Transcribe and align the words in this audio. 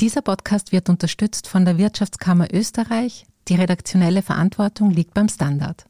Dieser 0.00 0.22
Podcast 0.22 0.70
wird 0.70 0.88
unterstützt 0.88 1.48
von 1.48 1.64
der 1.64 1.76
Wirtschaftskammer 1.76 2.46
Österreich. 2.54 3.26
Die 3.48 3.56
redaktionelle 3.56 4.22
Verantwortung 4.22 4.92
liegt 4.92 5.12
beim 5.12 5.28
Standard. 5.28 5.86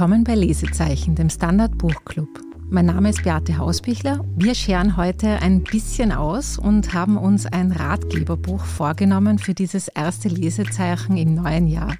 Willkommen 0.00 0.24
bei 0.24 0.34
Lesezeichen, 0.34 1.14
dem 1.14 1.28
Standard 1.28 1.76
Buchclub. 1.76 2.40
Mein 2.70 2.86
Name 2.86 3.10
ist 3.10 3.22
Beate 3.22 3.58
Hausbichler. 3.58 4.24
Wir 4.34 4.54
scheren 4.54 4.96
heute 4.96 5.42
ein 5.42 5.62
bisschen 5.62 6.10
aus 6.10 6.56
und 6.58 6.94
haben 6.94 7.18
uns 7.18 7.44
ein 7.44 7.70
Ratgeberbuch 7.70 8.64
vorgenommen 8.64 9.38
für 9.38 9.52
dieses 9.52 9.88
erste 9.88 10.30
Lesezeichen 10.30 11.18
im 11.18 11.34
neuen 11.34 11.66
Jahr. 11.66 11.98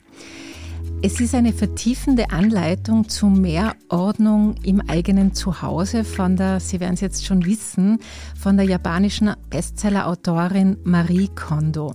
Es 1.03 1.21
ist 1.21 1.35
eine 1.35 1.53
vertiefende 1.53 2.31
Anleitung 2.31 3.07
zu 3.11 3.27
mehr 3.27 3.75
Ordnung 3.91 4.55
im 4.63 4.81
eigenen 4.81 5.35
Zuhause 5.35 6.03
von 6.03 6.37
der, 6.37 6.59
Sie 6.59 6.81
werden 6.81 6.95
es 6.95 7.03
jetzt 7.03 7.27
schon 7.27 7.45
wissen, 7.45 7.99
von 8.35 8.57
der 8.57 8.65
japanischen 8.65 9.35
Bestsellerautorin 9.51 10.79
Marie 10.85 11.29
Kondo. 11.35 11.93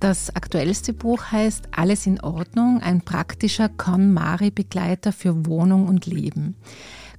Das 0.00 0.34
aktuellste 0.36 0.92
Buch 0.92 1.32
heißt 1.32 1.70
Alles 1.72 2.06
in 2.06 2.20
Ordnung, 2.20 2.80
ein 2.80 3.00
praktischer 3.00 3.68
KonMari-Begleiter 3.68 5.12
für 5.12 5.44
Wohnung 5.46 5.88
und 5.88 6.06
Leben. 6.06 6.54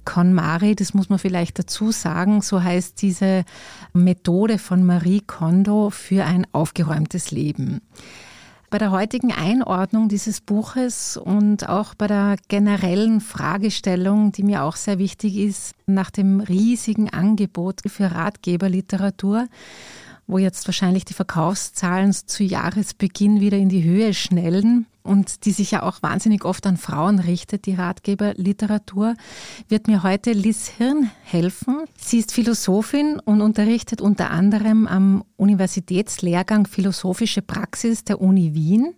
KonMari, 0.06 0.74
das 0.74 0.94
muss 0.94 1.10
man 1.10 1.18
vielleicht 1.18 1.58
dazu 1.58 1.92
sagen, 1.92 2.40
so 2.40 2.62
heißt 2.62 3.02
diese 3.02 3.44
Methode 3.92 4.58
von 4.58 4.84
Marie 4.86 5.20
Kondo 5.20 5.90
für 5.90 6.24
ein 6.24 6.46
aufgeräumtes 6.52 7.30
Leben. 7.30 7.82
Bei 8.70 8.78
der 8.78 8.92
heutigen 8.92 9.32
Einordnung 9.32 10.08
dieses 10.08 10.40
Buches 10.40 11.18
und 11.18 11.68
auch 11.68 11.94
bei 11.94 12.06
der 12.06 12.36
generellen 12.48 13.20
Fragestellung, 13.20 14.32
die 14.32 14.44
mir 14.44 14.62
auch 14.62 14.76
sehr 14.76 14.98
wichtig 14.98 15.36
ist, 15.36 15.74
nach 15.86 16.10
dem 16.10 16.40
riesigen 16.40 17.10
Angebot 17.10 17.80
für 17.86 18.12
Ratgeberliteratur, 18.12 19.48
wo 20.30 20.38
jetzt 20.38 20.66
wahrscheinlich 20.68 21.04
die 21.04 21.14
Verkaufszahlen 21.14 22.12
zu 22.12 22.44
Jahresbeginn 22.44 23.40
wieder 23.40 23.58
in 23.58 23.68
die 23.68 23.84
Höhe 23.84 24.14
schnellen 24.14 24.86
und 25.02 25.44
die 25.44 25.52
sich 25.52 25.70
ja 25.70 25.82
auch 25.82 26.02
wahnsinnig 26.02 26.44
oft 26.44 26.66
an 26.66 26.76
Frauen 26.76 27.18
richtet, 27.18 27.66
die 27.66 27.74
Ratgeberliteratur, 27.74 29.14
wird 29.68 29.86
mir 29.86 30.02
heute 30.02 30.32
Liz 30.32 30.68
Hirn 30.68 31.10
helfen. 31.22 31.84
Sie 31.98 32.18
ist 32.18 32.32
Philosophin 32.32 33.20
und 33.24 33.40
unterrichtet 33.40 34.00
unter 34.00 34.30
anderem 34.30 34.86
am 34.86 35.24
Universitätslehrgang 35.36 36.66
Philosophische 36.66 37.42
Praxis 37.42 38.04
der 38.04 38.20
Uni 38.20 38.54
Wien. 38.54 38.94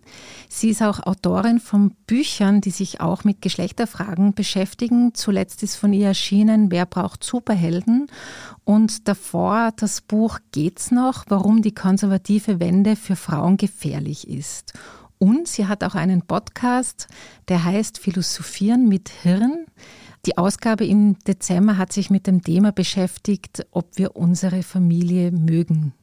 Sie 0.49 0.69
ist 0.69 0.83
auch 0.83 0.99
Autorin 1.05 1.59
von 1.59 1.91
Büchern, 2.05 2.59
die 2.59 2.71
sich 2.71 2.99
auch 2.99 3.23
mit 3.23 3.41
Geschlechterfragen 3.41 4.33
beschäftigen. 4.33 5.13
Zuletzt 5.13 5.63
ist 5.63 5.75
von 5.75 5.93
ihr 5.93 6.07
erschienen 6.07 6.69
Wer 6.69 6.85
braucht 6.85 7.23
Superhelden? 7.23 8.07
Und 8.65 9.07
davor 9.07 9.71
das 9.75 10.01
Buch 10.01 10.39
Geht's 10.51 10.91
noch? 10.91 11.25
Warum 11.27 11.61
die 11.61 11.73
konservative 11.73 12.59
Wende 12.59 12.95
für 12.95 13.15
Frauen 13.15 13.57
gefährlich 13.57 14.27
ist. 14.27 14.73
Und 15.23 15.47
sie 15.47 15.67
hat 15.67 15.85
auch 15.85 15.95
einen 15.95 16.23
Podcast, 16.23 17.07
der 17.47 17.63
heißt 17.63 17.97
Philosophieren 17.97 18.89
mit 18.89 19.07
Hirn. 19.07 19.67
Die 20.25 20.37
Ausgabe 20.37 20.85
im 20.85 21.17
Dezember 21.19 21.77
hat 21.77 21.93
sich 21.93 22.09
mit 22.09 22.27
dem 22.27 22.41
Thema 22.41 22.73
beschäftigt, 22.73 23.65
ob 23.71 23.97
wir 23.97 24.17
unsere 24.17 24.63
Familie 24.63 25.31
mögen 25.31 25.93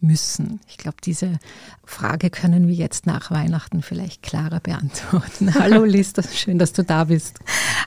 müssen. 0.00 0.60
Ich 0.68 0.76
glaube, 0.76 0.98
diese 1.02 1.38
Frage 1.86 2.28
können 2.28 2.68
wir 2.68 2.74
jetzt 2.74 3.06
nach 3.06 3.30
Weihnachten 3.30 3.80
vielleicht 3.80 4.22
klarer 4.22 4.60
beantworten. 4.60 5.54
Hallo 5.58 5.84
Lista, 5.84 6.22
schön, 6.22 6.58
dass 6.58 6.74
du 6.74 6.84
da 6.84 7.04
bist. 7.04 7.38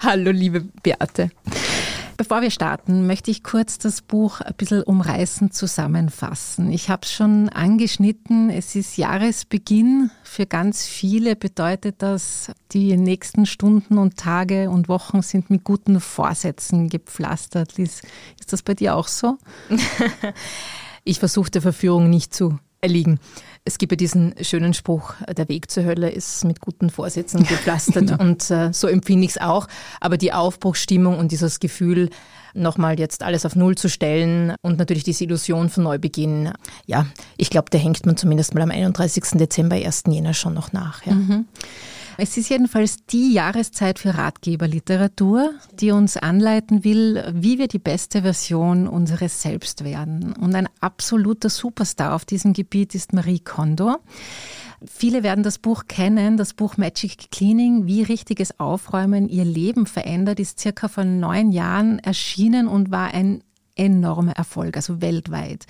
Hallo 0.02 0.32
liebe 0.32 0.62
Beate. 0.82 1.30
Bevor 2.20 2.42
wir 2.42 2.52
starten, 2.52 3.08
möchte 3.08 3.32
ich 3.32 3.44
kurz 3.44 3.78
das 3.78 4.02
Buch 4.02 4.42
ein 4.42 4.54
bisschen 4.56 4.84
umreißen, 4.84 5.52
zusammenfassen. 5.52 6.70
Ich 6.70 6.90
habe 6.90 7.04
es 7.06 7.14
schon 7.14 7.48
angeschnitten. 7.48 8.50
Es 8.50 8.76
ist 8.76 8.98
Jahresbeginn. 8.98 10.12
Für 10.24 10.46
ganz 10.46 10.86
viele 10.86 11.38
bedeutet 11.38 12.02
das, 12.02 12.52
die 12.74 12.98
nächsten 12.98 13.46
Stunden 13.46 13.98
und 13.98 14.18
Tage 14.18 14.70
und 14.70 14.90
Wochen 14.90 15.22
sind 15.22 15.50
mit 15.50 15.64
guten 15.64 16.02
Vorsätzen 16.02 16.90
gepflastert. 16.90 17.78
Liz, 17.78 18.02
ist 18.38 18.52
das 18.52 18.64
bei 18.64 18.74
dir 18.74 18.98
auch 18.98 19.08
so? 19.08 19.38
ich 21.06 21.20
versuche 21.20 21.52
der 21.52 21.62
Verführung 21.62 22.10
nicht 22.10 22.34
zu 22.34 22.60
erliegen. 22.82 23.20
Es 23.66 23.78
gibt 23.78 23.92
ja 23.92 23.96
diesen 23.98 24.34
schönen 24.42 24.74
Spruch, 24.74 25.14
der 25.38 25.50
Weg 25.50 25.70
zur 25.70 25.84
Hölle 25.84 26.10
ist 26.10 26.46
mit 26.46 26.60
guten 26.60 26.90
Vorsätzen 26.90 27.44
gepflastert 27.44 28.08
genau. 28.08 28.24
und 28.24 28.50
äh, 28.50 28.72
so 28.74 28.88
empfinde 28.88 29.26
ich 29.26 29.32
es 29.32 29.42
auch. 29.42 29.68
Aber 30.00 30.18
die 30.18 30.34
Aufbruchsstimmung 30.34 31.18
und 31.18 31.32
dieses 31.32 31.60
Gefühl, 31.60 32.10
nochmal 32.54 33.00
jetzt 33.00 33.24
alles 33.24 33.46
auf 33.46 33.56
Null 33.56 33.76
zu 33.76 33.90
stellen 33.90 34.56
und 34.62 34.80
natürlich 34.80 35.04
diese 35.04 35.24
Illusion 35.24 35.70
von 35.70 35.84
Neubeginn, 35.84 36.52
ja, 36.86 37.06
ich 37.38 37.50
glaube, 37.50 37.70
der 37.70 37.80
hängt 37.80 38.06
man 38.06 38.18
zumindest 38.18 38.54
mal 38.54 38.62
am 38.62 38.72
31. 38.72 39.38
Dezember, 39.38 39.76
1. 39.76 40.04
Jänner 40.08 40.34
schon 40.34 40.54
noch 40.54 40.72
nach. 40.72 41.06
Ja. 41.06 41.14
Mhm. 41.14 41.46
Es 42.22 42.36
ist 42.36 42.50
jedenfalls 42.50 42.98
die 43.06 43.32
Jahreszeit 43.32 43.98
für 43.98 44.16
Ratgeberliteratur, 44.16 45.54
die 45.80 45.92
uns 45.92 46.18
anleiten 46.18 46.84
will, 46.84 47.24
wie 47.34 47.58
wir 47.58 47.70
die 47.70 47.80
beste 47.80 48.24
Version 48.24 48.90
unseres 48.90 49.42
Selbst 49.42 49.86
werden. 49.86 50.34
Und 50.34 50.54
ein 50.54 50.68
absoluter 50.82 51.50
Superstar 51.50 52.14
auf 52.14 52.26
diesem 52.26 52.52
Gebiet 52.52 52.94
ist 52.94 53.14
Marie 53.14 53.40
Kondo. 53.40 53.96
Viele 54.86 55.24
werden 55.24 55.46
das 55.46 55.60
Buch 55.60 55.86
kennen, 55.88 56.36
das 56.36 56.54
Buch 56.54 56.76
Magic 56.76 57.32
Cleaning, 57.32 57.86
wie 57.86 58.04
richtiges 58.04 58.60
Aufräumen 58.60 59.30
ihr 59.30 59.46
Leben 59.46 59.86
verändert, 59.86 60.42
ist 60.42 60.60
circa 60.60 60.90
vor 60.90 61.06
neun 61.06 61.52
Jahren 61.52 62.00
erschienen 62.00 62.68
und 62.68 62.92
war 62.92 63.14
ein 63.14 63.44
enormer 63.80 64.34
Erfolg, 64.34 64.76
also 64.76 65.02
weltweit. 65.02 65.66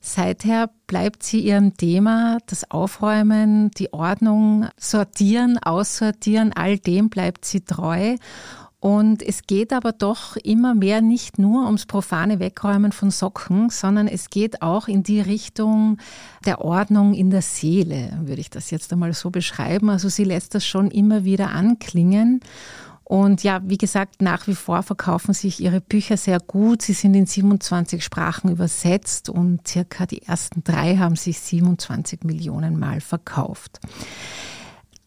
Seither 0.00 0.70
bleibt 0.86 1.22
sie 1.22 1.40
ihrem 1.40 1.76
Thema, 1.76 2.38
das 2.46 2.70
Aufräumen, 2.70 3.70
die 3.70 3.92
Ordnung, 3.92 4.66
Sortieren, 4.76 5.58
Aussortieren, 5.58 6.52
all 6.52 6.78
dem 6.78 7.08
bleibt 7.08 7.44
sie 7.44 7.60
treu. 7.60 8.16
Und 8.80 9.22
es 9.22 9.44
geht 9.46 9.72
aber 9.72 9.92
doch 9.92 10.34
immer 10.34 10.74
mehr 10.74 11.02
nicht 11.02 11.38
nur 11.38 11.66
ums 11.66 11.86
profane 11.86 12.40
Wegräumen 12.40 12.90
von 12.90 13.12
Socken, 13.12 13.70
sondern 13.70 14.08
es 14.08 14.28
geht 14.28 14.60
auch 14.60 14.88
in 14.88 15.04
die 15.04 15.20
Richtung 15.20 15.98
der 16.44 16.62
Ordnung 16.62 17.14
in 17.14 17.30
der 17.30 17.42
Seele, 17.42 18.18
würde 18.22 18.40
ich 18.40 18.50
das 18.50 18.72
jetzt 18.72 18.92
einmal 18.92 19.12
so 19.12 19.30
beschreiben. 19.30 19.88
Also 19.88 20.08
sie 20.08 20.24
lässt 20.24 20.56
das 20.56 20.66
schon 20.66 20.90
immer 20.90 21.22
wieder 21.22 21.52
anklingen. 21.52 22.40
Und 23.04 23.42
ja, 23.42 23.60
wie 23.64 23.78
gesagt, 23.78 24.22
nach 24.22 24.46
wie 24.46 24.54
vor 24.54 24.82
verkaufen 24.82 25.34
sich 25.34 25.60
ihre 25.60 25.80
Bücher 25.80 26.16
sehr 26.16 26.40
gut. 26.40 26.82
Sie 26.82 26.92
sind 26.92 27.14
in 27.14 27.26
27 27.26 28.02
Sprachen 28.02 28.50
übersetzt 28.50 29.28
und 29.28 29.66
circa 29.66 30.06
die 30.06 30.22
ersten 30.22 30.64
drei 30.64 30.96
haben 30.96 31.16
sich 31.16 31.40
27 31.40 32.24
Millionen 32.24 32.78
Mal 32.78 33.00
verkauft. 33.00 33.80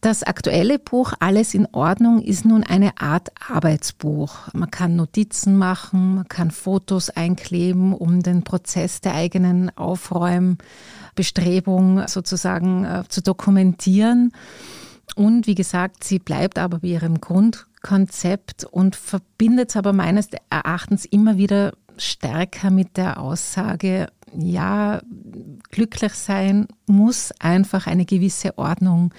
Das 0.06 0.22
aktuelle 0.22 0.78
Buch 0.78 1.14
Alles 1.18 1.52
in 1.52 1.66
Ordnung 1.72 2.22
ist 2.22 2.44
nun 2.44 2.62
eine 2.62 3.00
Art 3.00 3.32
Arbeitsbuch. 3.48 4.36
Man 4.52 4.70
kann 4.70 4.94
Notizen 4.94 5.58
machen, 5.58 6.14
man 6.16 6.28
kann 6.28 6.52
Fotos 6.52 7.10
einkleben, 7.10 7.92
um 7.92 8.22
den 8.22 8.44
Prozess 8.44 9.00
der 9.00 9.14
eigenen 9.14 9.76
Aufräumbestrebung 9.76 12.06
sozusagen 12.06 12.84
äh, 12.84 13.02
zu 13.08 13.20
dokumentieren. 13.20 14.30
Und 15.14 15.46
wie 15.46 15.54
gesagt, 15.54 16.04
sie 16.04 16.18
bleibt 16.18 16.58
aber 16.58 16.80
bei 16.80 16.88
ihrem 16.88 17.20
Grundkonzept 17.20 18.64
und 18.64 18.96
verbindet 18.96 19.70
es 19.70 19.76
aber 19.76 19.92
meines 19.92 20.28
Erachtens 20.50 21.04
immer 21.04 21.36
wieder 21.38 21.72
stärker 21.96 22.70
mit 22.70 22.96
der 22.96 23.20
Aussage, 23.20 24.08
ja, 24.36 25.00
glücklich 25.70 26.12
sein 26.12 26.66
muss 26.86 27.32
einfach 27.38 27.86
eine 27.86 28.04
gewisse 28.04 28.58
Ordnung 28.58 29.14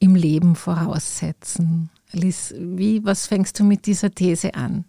im 0.00 0.14
Leben 0.14 0.54
voraussetzen. 0.54 1.90
Liz, 2.12 2.54
wie, 2.56 3.04
was 3.04 3.26
fängst 3.26 3.58
du 3.58 3.64
mit 3.64 3.86
dieser 3.86 4.10
These 4.10 4.54
an? 4.54 4.84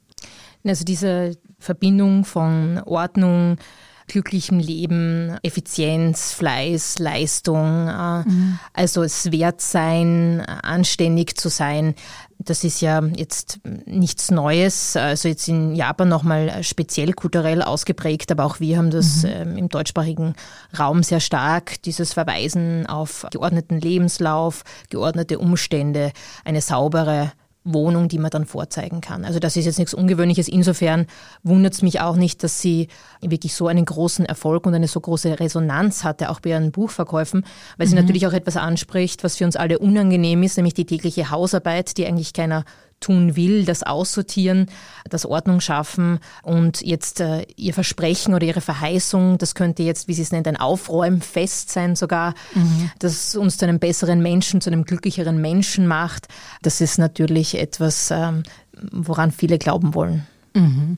Also 0.64 0.84
diese 0.84 1.38
Verbindung 1.60 2.26
von 2.26 2.80
Ordnung, 2.86 3.58
glücklichem 4.08 4.60
Leben, 4.60 5.38
Effizienz, 5.44 6.32
Fleiß, 6.34 7.00
Leistung, 7.00 7.88
äh, 7.88 8.24
mhm. 8.28 8.60
also 8.74 9.04
es 9.04 9.32
wert 9.32 9.62
sein, 9.62 10.42
anständig 10.42 11.38
zu 11.38 11.50
sein. 11.50 11.96
Das 12.38 12.64
ist 12.64 12.82
ja 12.82 13.02
jetzt 13.16 13.60
nichts 13.86 14.30
Neues, 14.30 14.96
also 14.98 15.28
jetzt 15.28 15.48
in 15.48 15.74
Japan 15.74 16.10
nochmal 16.10 16.64
speziell 16.64 17.14
kulturell 17.14 17.62
ausgeprägt, 17.62 18.32
aber 18.32 18.46
auch 18.46 18.60
wir 18.60 18.78
haben 18.78 18.92
das 18.92 19.24
mhm. 19.24 19.30
ähm, 19.30 19.58
im 19.58 19.70
deutschsprachigen 19.70 20.36
Raum 20.78 21.02
sehr 21.02 21.22
stark, 21.22 21.82
dieses 21.84 22.14
Verweisen 22.14 22.86
auf 22.88 23.26
geordneten 23.32 23.80
Lebenslauf, 23.80 24.64
geordnete 24.90 25.40
Umstände, 25.40 26.12
eine 26.44 26.62
saubere 26.62 27.32
Wohnung, 27.66 28.08
die 28.08 28.20
man 28.20 28.30
dann 28.30 28.46
vorzeigen 28.46 29.02
kann. 29.02 29.26
Also 29.26 29.40
das 29.40 29.58
ist 29.58 29.66
jetzt 29.66 29.80
nichts 29.80 29.94
Ungewöhnliches. 29.94 30.48
Insofern 30.48 31.08
wundert 31.44 31.74
es 31.74 31.82
mich 31.82 32.00
auch 32.00 32.16
nicht, 32.16 32.44
dass 32.44 32.62
sie 32.62 32.88
wirklich 33.22 33.56
so 33.56 33.68
einen 33.68 33.86
großen 33.86 34.26
Erfolg 34.26 34.66
und 34.68 34.76
eine 34.76 34.88
so 34.88 35.00
große 35.00 35.40
Resonanz 35.40 36.04
hatte, 36.04 36.30
auch 36.30 36.40
bei 36.40 36.52
ihren 36.52 36.72
Buchverkäufen, 36.72 37.44
weil 37.78 37.88
sie 37.88 37.96
mhm. 37.96 38.02
natürlich 38.02 38.28
auch 38.28 38.34
etwas 38.34 38.56
anspricht, 38.56 39.24
was 39.24 39.36
für 39.36 39.46
uns 39.46 39.56
alle 39.56 39.80
unangenehm 39.80 40.44
ist, 40.44 40.58
nämlich 40.58 40.76
die 40.76 40.86
tägliche 40.86 41.32
Hausarbeit, 41.32 41.98
die 41.98 42.06
eigentlich 42.06 42.34
keiner 42.34 42.64
tun 43.00 43.36
will, 43.36 43.66
das 43.66 43.84
Aussortieren, 43.84 44.68
das 45.10 45.26
Ordnung 45.26 45.60
schaffen 45.60 46.20
und 46.44 46.82
jetzt 46.82 47.20
äh, 47.20 47.46
ihr 47.56 47.74
Versprechen 47.74 48.34
oder 48.34 48.46
ihre 48.46 48.62
Verheißung, 48.62 49.38
das 49.38 49.56
könnte 49.56 49.84
jetzt, 49.84 50.08
wie 50.08 50.14
sie 50.14 50.24
es 50.24 50.32
nennt, 50.32 50.48
ein 50.48 50.58
Aufräumfest 50.58 51.70
sein 51.70 51.96
sogar, 51.96 52.34
mhm. 52.54 52.92
das 53.00 53.36
uns 53.36 53.58
zu 53.58 53.66
einem 53.66 53.80
besseren 53.80 54.22
Menschen, 54.22 54.62
zu 54.62 54.70
einem 54.70 54.86
glücklicheren 54.86 55.40
Menschen 55.40 55.88
macht. 55.88 56.28
Das 56.62 56.82
ist 56.82 56.98
natürlich 56.98 57.60
etwas, 57.60 58.12
ähm, 58.12 58.44
woran 58.92 59.32
viele 59.32 59.58
glauben 59.58 59.94
wollen. 59.94 60.26
Mhm. 60.56 60.98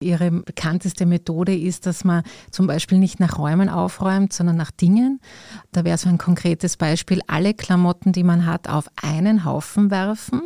Ihre 0.00 0.30
bekannteste 0.30 1.04
Methode 1.04 1.54
ist, 1.54 1.84
dass 1.84 2.04
man 2.04 2.22
zum 2.50 2.66
Beispiel 2.66 2.98
nicht 2.98 3.20
nach 3.20 3.38
Räumen 3.38 3.68
aufräumt, 3.68 4.32
sondern 4.32 4.56
nach 4.56 4.70
Dingen. 4.70 5.20
Da 5.72 5.84
wäre 5.84 5.98
so 5.98 6.08
ein 6.08 6.16
konkretes 6.16 6.78
Beispiel, 6.78 7.20
alle 7.26 7.52
Klamotten, 7.52 8.12
die 8.12 8.24
man 8.24 8.46
hat, 8.46 8.68
auf 8.68 8.88
einen 9.02 9.44
Haufen 9.44 9.90
werfen 9.90 10.40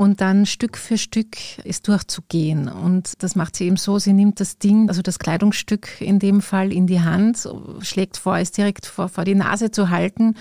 und 0.00 0.22
dann 0.22 0.46
Stück 0.46 0.78
für 0.78 0.96
Stück 0.96 1.36
ist 1.62 1.86
durchzugehen. 1.86 2.68
Und 2.68 3.22
das 3.22 3.36
macht 3.36 3.54
sie 3.54 3.66
eben 3.66 3.76
so, 3.76 3.98
sie 3.98 4.14
nimmt 4.14 4.40
das 4.40 4.56
Ding, 4.56 4.88
also 4.88 5.02
das 5.02 5.18
Kleidungsstück 5.18 6.00
in 6.00 6.18
dem 6.18 6.40
Fall 6.40 6.72
in 6.72 6.86
die 6.86 7.02
Hand, 7.02 7.46
schlägt 7.82 8.16
vor, 8.16 8.38
es 8.38 8.50
direkt 8.50 8.86
vor, 8.86 9.10
vor 9.10 9.24
die 9.24 9.34
Nase 9.34 9.70
zu 9.70 9.90
halten 9.90 10.36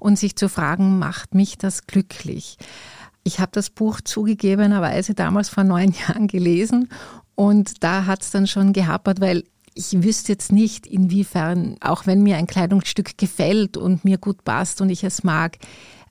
und 0.00 0.18
sich 0.18 0.34
zu 0.34 0.48
fragen, 0.48 0.98
macht 0.98 1.32
mich 1.32 1.56
das 1.58 1.86
glücklich? 1.86 2.58
Ich 3.22 3.38
habe 3.38 3.52
das 3.52 3.70
Buch 3.70 4.00
zugegebenerweise 4.00 5.14
damals 5.14 5.48
vor 5.48 5.62
neun 5.62 5.92
Jahren 6.08 6.26
gelesen 6.26 6.88
und 7.36 7.84
da 7.84 8.06
hat 8.06 8.22
es 8.22 8.32
dann 8.32 8.48
schon 8.48 8.72
gehapert, 8.72 9.20
weil 9.20 9.44
ich 9.74 10.02
wüsste 10.02 10.32
jetzt 10.32 10.50
nicht, 10.50 10.88
inwiefern, 10.88 11.76
auch 11.80 12.08
wenn 12.08 12.24
mir 12.24 12.36
ein 12.36 12.48
Kleidungsstück 12.48 13.16
gefällt 13.16 13.76
und 13.76 14.04
mir 14.04 14.18
gut 14.18 14.42
passt 14.42 14.80
und 14.80 14.90
ich 14.90 15.04
es 15.04 15.22
mag, 15.22 15.58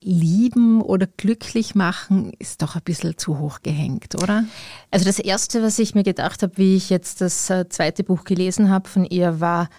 lieben 0.03 0.81
oder 0.81 1.07
glücklich 1.07 1.75
machen 1.75 2.33
ist 2.39 2.61
doch 2.61 2.75
ein 2.75 2.81
bisschen 2.83 3.17
zu 3.17 3.39
hoch 3.39 3.59
gehängt, 3.63 4.15
oder? 4.21 4.45
Also 4.91 5.05
das 5.05 5.19
Erste, 5.19 5.63
was 5.63 5.79
ich 5.79 5.95
mir 5.95 6.03
gedacht 6.03 6.43
habe, 6.43 6.57
wie 6.57 6.75
ich 6.75 6.89
jetzt 6.89 7.21
das 7.21 7.49
äh, 7.49 7.67
zweite 7.69 8.03
Buch 8.03 8.23
gelesen 8.23 8.69
habe 8.69 8.89
von 8.89 9.05
ihr, 9.05 9.39
war, 9.39 9.69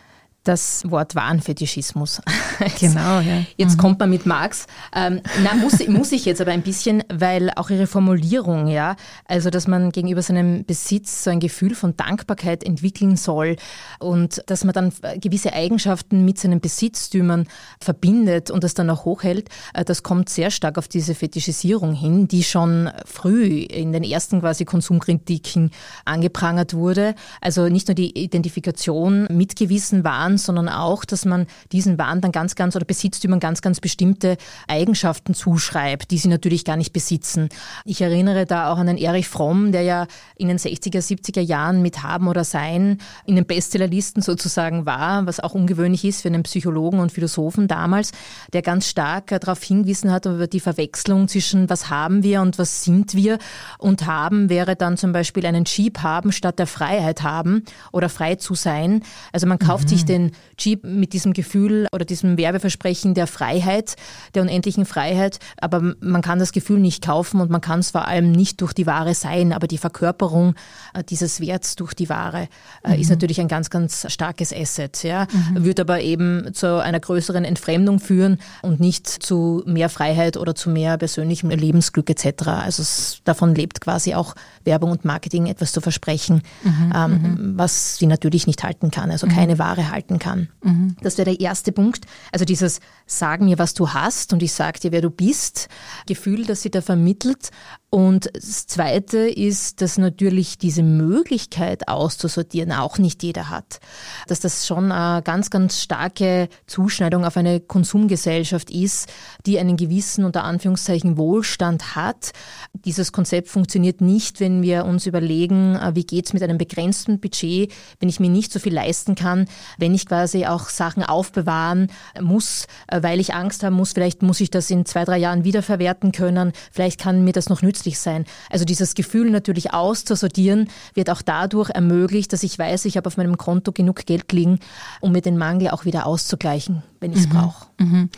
das 0.45 0.83
Wort 0.89 1.15
Warenfetischismus. 1.15 2.21
Genau, 2.79 3.21
ja. 3.21 3.45
Jetzt 3.57 3.77
mhm. 3.77 3.81
kommt 3.81 3.99
man 3.99 4.11
mit 4.11 4.27
Marx. 4.27 4.67
Ähm, 4.95 5.21
na, 5.43 5.55
muss, 5.55 5.87
muss 5.89 6.13
ich 6.13 6.25
jetzt 6.25 6.41
aber 6.41 6.53
ein 6.53 6.63
bisschen, 6.63 7.03
weil 7.13 7.51
auch 7.57 7.69
ihre 7.69 7.87
Formulierung, 7.87 8.69
ja, 8.69 8.97
also 9.27 9.51
dass 9.51 9.67
man 9.67 9.91
gegenüber 9.91 10.23
seinem 10.23 10.65
Besitz 10.65 11.25
so 11.25 11.31
ein 11.31 11.41
Gefühl 11.41 11.75
von 11.75 11.97
Dankbarkeit 11.97 12.63
entwickeln 12.63 13.17
soll 13.17 13.57
und 13.99 14.43
dass 14.47 14.65
man 14.65 14.73
dann 14.73 14.93
gewisse 15.21 15.53
Eigenschaften 15.53 16.25
mit 16.25 16.39
seinen 16.39 16.61
Besitztümern 16.61 17.49
verbindet 17.81 18.51
und 18.51 18.63
das 18.63 18.75
dann 18.75 18.89
auch 18.89 19.05
hochhält, 19.05 19.49
äh, 19.73 19.85
das 19.85 20.03
kommt 20.03 20.29
sehr 20.29 20.51
stark 20.51 20.79
auf 20.79 20.87
diese 20.87 21.15
Fetischisierung 21.15 21.95
hin, 21.95 22.29
die 22.29 22.45
schon 22.45 22.91
früh 23.05 23.59
in 23.59 23.93
den 23.93 24.05
ersten 24.05 24.41
quasi 24.41 24.65
Konsumkritiken 24.65 25.71
angeprangert 26.05 26.75
wurde. 26.75 27.15
Also 27.41 27.69
nicht 27.69 27.89
nur 27.89 27.95
die 27.95 28.17
Identifikation 28.19 29.27
mit 29.31 29.57
gewissen 29.57 30.05
Waren, 30.05 30.34
Waren, 30.35 30.39
sondern 30.39 30.69
auch, 30.69 31.05
dass 31.05 31.25
man 31.25 31.47
diesen 31.73 31.99
Waren 31.99 32.21
dann 32.21 32.33
ganz, 32.33 32.55
ganz 32.55 32.77
oder 32.77 32.85
Besitztümern 32.85 33.41
ganz, 33.41 33.63
ganz 33.63 33.81
bestimmte 33.81 34.37
Eigenschaften 34.69 35.35
zuschreibt, 35.35 36.11
die 36.11 36.19
sie 36.19 36.29
natürlich 36.29 36.65
gar 36.65 36.77
nicht 36.77 36.93
besitzen. 36.93 37.49
Ich 37.85 38.01
erinnere 38.01 38.47
da 38.47 38.73
auch 38.73 38.79
an 38.79 38.87
den 38.87 38.99
Erich 38.99 39.29
Fromm, 39.29 39.73
der 39.73 39.83
ja 39.83 40.07
in 40.37 40.49
den 40.49 40.59
60er, 40.59 41.01
70er 41.01 41.41
Jahren 41.41 41.83
mit 41.83 42.03
Haben 42.03 42.29
oder 42.29 42.45
Sein 42.45 42.99
in 43.27 43.37
den 43.37 43.47
Bestsellerlisten 43.47 44.23
sozusagen 44.23 44.87
war, 44.87 45.27
was 45.27 45.41
auch 45.41 45.55
ungewöhnlich 45.55 46.05
ist 46.05 46.23
für 46.23 46.29
einen 46.29 46.43
Psychologen 46.43 47.01
und 47.01 47.13
Philosophen 47.13 47.69
damals, 47.69 48.13
der 48.53 48.63
ganz 48.63 48.89
stark 48.89 49.29
darauf 49.29 49.63
hingewiesen 49.63 50.11
hat 50.11 50.27
über 50.27 50.47
die 50.47 50.61
Verwechslung 50.61 51.29
zwischen 51.29 51.69
was 51.71 51.91
haben 51.91 52.23
wir 52.23 52.41
und 52.41 52.59
was 52.59 52.85
sind 52.85 53.15
wir. 53.15 53.39
Und 53.79 54.07
haben 54.07 54.49
wäre 54.49 54.77
dann 54.77 54.97
zum 54.97 55.13
Beispiel 55.13 55.47
einen 55.47 55.65
Jeep 55.65 56.03
haben 56.03 56.33
statt 56.33 56.59
der 56.59 56.67
Freiheit 56.67 57.23
haben 57.23 57.65
oder 57.93 58.09
frei 58.09 58.37
zu 58.37 58.55
sein. 58.55 59.03
Also 59.33 59.47
man 59.47 59.59
kauft 59.59 59.85
mhm. 59.85 59.89
sich 59.89 60.05
den 60.05 60.24
Jeep 60.59 60.85
mit 60.85 61.13
diesem 61.13 61.33
Gefühl 61.33 61.87
oder 61.93 62.05
diesem 62.05 62.37
Werbeversprechen 62.37 63.15
der 63.15 63.27
Freiheit, 63.27 63.97
der 64.35 64.43
unendlichen 64.43 64.85
Freiheit, 64.85 65.39
aber 65.61 65.95
man 66.01 66.23
kann 66.23 66.39
das 66.39 66.53
Gefühl 66.53 66.81
nicht 66.81 67.05
kaufen 67.05 67.41
und 67.41 67.51
man 67.51 67.61
kann 67.61 67.81
es 67.81 67.91
vor 67.91 68.07
allem 68.07 68.33
nicht 68.33 68.61
durch 68.61 68.73
die 68.73 68.87
Ware 68.87 69.15
sein, 69.15 69.53
aber 69.53 69.67
die 69.67 69.79
Verkörperung 69.79 70.55
äh, 70.95 71.03
dieses 71.05 71.41
Werts 71.41 71.77
durch 71.77 71.95
die 71.95 72.09
Ware 72.09 72.49
äh, 72.83 72.95
mhm. 72.95 73.01
ist 73.01 73.11
natürlich 73.11 73.41
ein 73.41 73.49
ganz, 73.49 73.71
ganz 73.71 74.07
starkes 74.13 74.53
Asset, 74.53 75.03
ja, 75.03 75.27
mhm. 75.33 75.65
wird 75.65 75.81
aber 75.81 76.01
eben 76.01 76.53
zu 76.55 76.83
einer 76.83 77.01
größeren 77.01 77.45
Entfremdung 77.45 78.01
führen 78.01 78.39
und 78.63 78.81
nicht 78.81 79.09
zu 79.09 79.63
mehr 79.67 79.89
Freiheit 79.89 80.37
oder 80.37 80.55
zu 80.55 80.71
mehr 80.71 80.99
persönlichem 80.99 81.51
Lebensglück 81.51 82.11
etc. 82.11 82.49
Also 82.49 82.83
es, 82.83 83.21
davon 83.25 83.55
lebt 83.55 83.81
quasi 83.81 84.15
auch 84.15 84.35
Werbung 84.65 84.91
und 84.91 85.05
Marketing 85.05 85.47
etwas 85.47 85.73
zu 85.73 85.81
versprechen, 85.81 86.43
mhm. 86.63 86.93
Ähm, 86.95 87.11
mhm. 87.11 87.53
was 87.59 87.97
sie 87.97 88.07
natürlich 88.07 88.47
nicht 88.47 88.63
halten 88.63 88.91
kann, 88.91 89.11
also 89.11 89.27
keine 89.27 89.55
mhm. 89.55 89.59
Ware 89.59 89.91
halten 89.91 90.14
halten 90.15 90.19
kann. 90.19 90.49
Mhm. 90.63 90.97
Das 91.03 91.19
wäre 91.19 91.31
der 91.31 91.41
erste 91.41 91.73
Punkt. 91.73 92.07
Also 92.33 92.45
dieses 92.45 92.81
Sag 93.07 93.41
mir, 93.41 93.59
was 93.59 93.75
du 93.75 93.91
hast 93.91 94.33
und 94.33 94.43
ich 94.43 94.53
sag 94.53 94.81
dir, 94.81 94.93
wer 94.93 95.03
du 95.03 95.11
bist, 95.11 95.69
Gefühl, 96.07 96.47
das 96.47 96.63
sie 96.63 96.71
da 96.71 96.81
vermittelt. 96.81 97.51
Und 97.91 98.29
das 98.35 98.67
Zweite 98.67 99.19
ist, 99.19 99.81
dass 99.81 99.99
natürlich 99.99 100.59
diese 100.59 100.83
Möglichkeit 100.83 101.87
auszusortieren 101.87 102.73
auch 102.73 102.99
nicht 102.99 103.23
jeder 103.23 103.51
hat. 103.51 103.79
Dass 104.27 104.41
das 104.41 104.67
schon 104.67 104.91
eine 104.91 105.23
ganz, 105.23 105.51
ganz 105.51 105.81
starke 105.81 106.49
Zuschneidung 106.67 107.25
auf 107.25 107.37
eine 107.37 107.61
Konsumgesellschaft 107.61 108.71
ist, 108.71 109.13
die 109.47 109.61
einen 109.61 109.77
gewissen, 109.77 110.25
unter 110.25 110.43
Anführungszeichen, 110.43 111.17
Wohlstand 111.19 111.95
hat. 111.95 112.33
Dieses 112.73 113.13
Konzept 113.13 113.49
funktioniert 113.49 114.01
nicht, 114.01 114.41
wenn 114.41 114.63
wir 114.63 114.87
uns 114.87 115.07
überlegen, 115.07 115.77
äh, 115.77 115.95
wie 115.95 116.05
geht's 116.05 116.33
mit 116.33 116.43
einem 116.43 116.59
begrenzten 116.59 117.21
Budget, 117.21 117.73
wenn 118.01 118.09
ich 118.09 118.19
mir 118.19 118.31
nicht 118.31 118.53
so 118.53 118.59
viel 118.59 118.75
leisten 118.75 119.15
kann, 119.15 119.47
wenn 119.79 119.95
ich 119.95 120.04
quasi 120.07 120.47
auch 120.47 120.69
Sachen 120.69 121.03
aufbewahren 121.03 121.89
muss, 122.21 122.67
äh, 122.89 123.03
weil 123.03 123.21
ich 123.21 123.35
Angst 123.35 123.63
haben 123.63 123.77
muss, 123.77 123.93
vielleicht 123.93 124.23
muss 124.23 124.41
ich 124.41 124.51
das 124.51 124.71
in 124.71 124.85
zwei, 124.87 125.05
drei 125.05 125.19
Jahren 125.19 125.45
wiederverwerten 125.45 126.13
können, 126.13 126.53
vielleicht 126.73 127.01
kann 127.01 127.25
mir 127.25 127.33
das 127.33 127.49
noch 127.49 127.63
nützlich 127.63 127.75
nützlich 127.75 127.99
sein. 127.99 128.25
Also 128.51 128.65
dieses 128.65 128.95
Gefühl 128.95 129.31
natürlich 129.31 129.73
auszusortieren 129.73 130.69
wird 130.95 131.11
auch 131.11 131.23
dadurch 131.23 131.71
ermöglicht, 131.71 132.33
dass 132.33 132.43
ich 132.43 132.59
weiß, 132.59 132.85
ich 132.85 132.97
habe 132.97 133.07
auf 133.09 133.17
meinem 133.17 133.37
Konto 133.37 133.73
genug 133.73 134.07
Geld 134.07 134.33
liegen, 134.33 134.59
um 135.01 135.13
mir 135.13 135.21
den 135.21 135.37
Mangel 135.37 135.71
auch 135.71 135.85
wieder 135.85 136.07
auszugleichen, 136.07 136.83
wenn 137.01 137.13
ich 137.13 137.19
es 137.19 137.29
mhm. 137.29 137.33
brauche. 137.33 137.67
Mhm. 137.79 138.11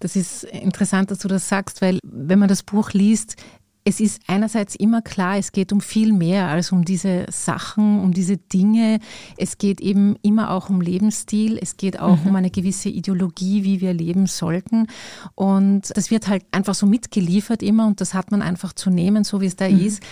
Das 0.00 0.16
ist 0.16 0.44
interessant, 0.44 1.10
dass 1.10 1.18
du 1.18 1.28
das 1.28 1.48
sagst, 1.48 1.80
weil 1.80 1.98
wenn 2.02 2.38
man 2.38 2.48
das 2.48 2.62
Buch 2.62 2.90
liest, 2.90 3.36
es 3.86 4.00
ist 4.00 4.22
einerseits 4.26 4.74
immer 4.74 5.02
klar, 5.02 5.36
es 5.36 5.52
geht 5.52 5.70
um 5.70 5.82
viel 5.82 6.14
mehr 6.14 6.48
als 6.48 6.72
um 6.72 6.86
diese 6.86 7.26
Sachen, 7.30 8.00
um 8.00 8.14
diese 8.14 8.38
Dinge. 8.38 8.98
Es 9.36 9.58
geht 9.58 9.82
eben 9.82 10.16
immer 10.22 10.50
auch 10.52 10.70
um 10.70 10.80
Lebensstil. 10.80 11.58
Es 11.60 11.76
geht 11.76 12.00
auch 12.00 12.22
mhm. 12.22 12.28
um 12.28 12.36
eine 12.36 12.50
gewisse 12.50 12.88
Ideologie, 12.88 13.62
wie 13.62 13.82
wir 13.82 13.92
leben 13.92 14.26
sollten. 14.26 14.86
Und 15.34 15.94
das 15.94 16.10
wird 16.10 16.28
halt 16.28 16.44
einfach 16.50 16.74
so 16.74 16.86
mitgeliefert 16.86 17.62
immer 17.62 17.86
und 17.86 18.00
das 18.00 18.14
hat 18.14 18.30
man 18.30 18.40
einfach 18.40 18.72
zu 18.72 18.88
nehmen, 18.88 19.22
so 19.22 19.42
wie 19.42 19.46
es 19.46 19.56
da 19.56 19.68
mhm. 19.68 19.80
ist. 19.80 20.02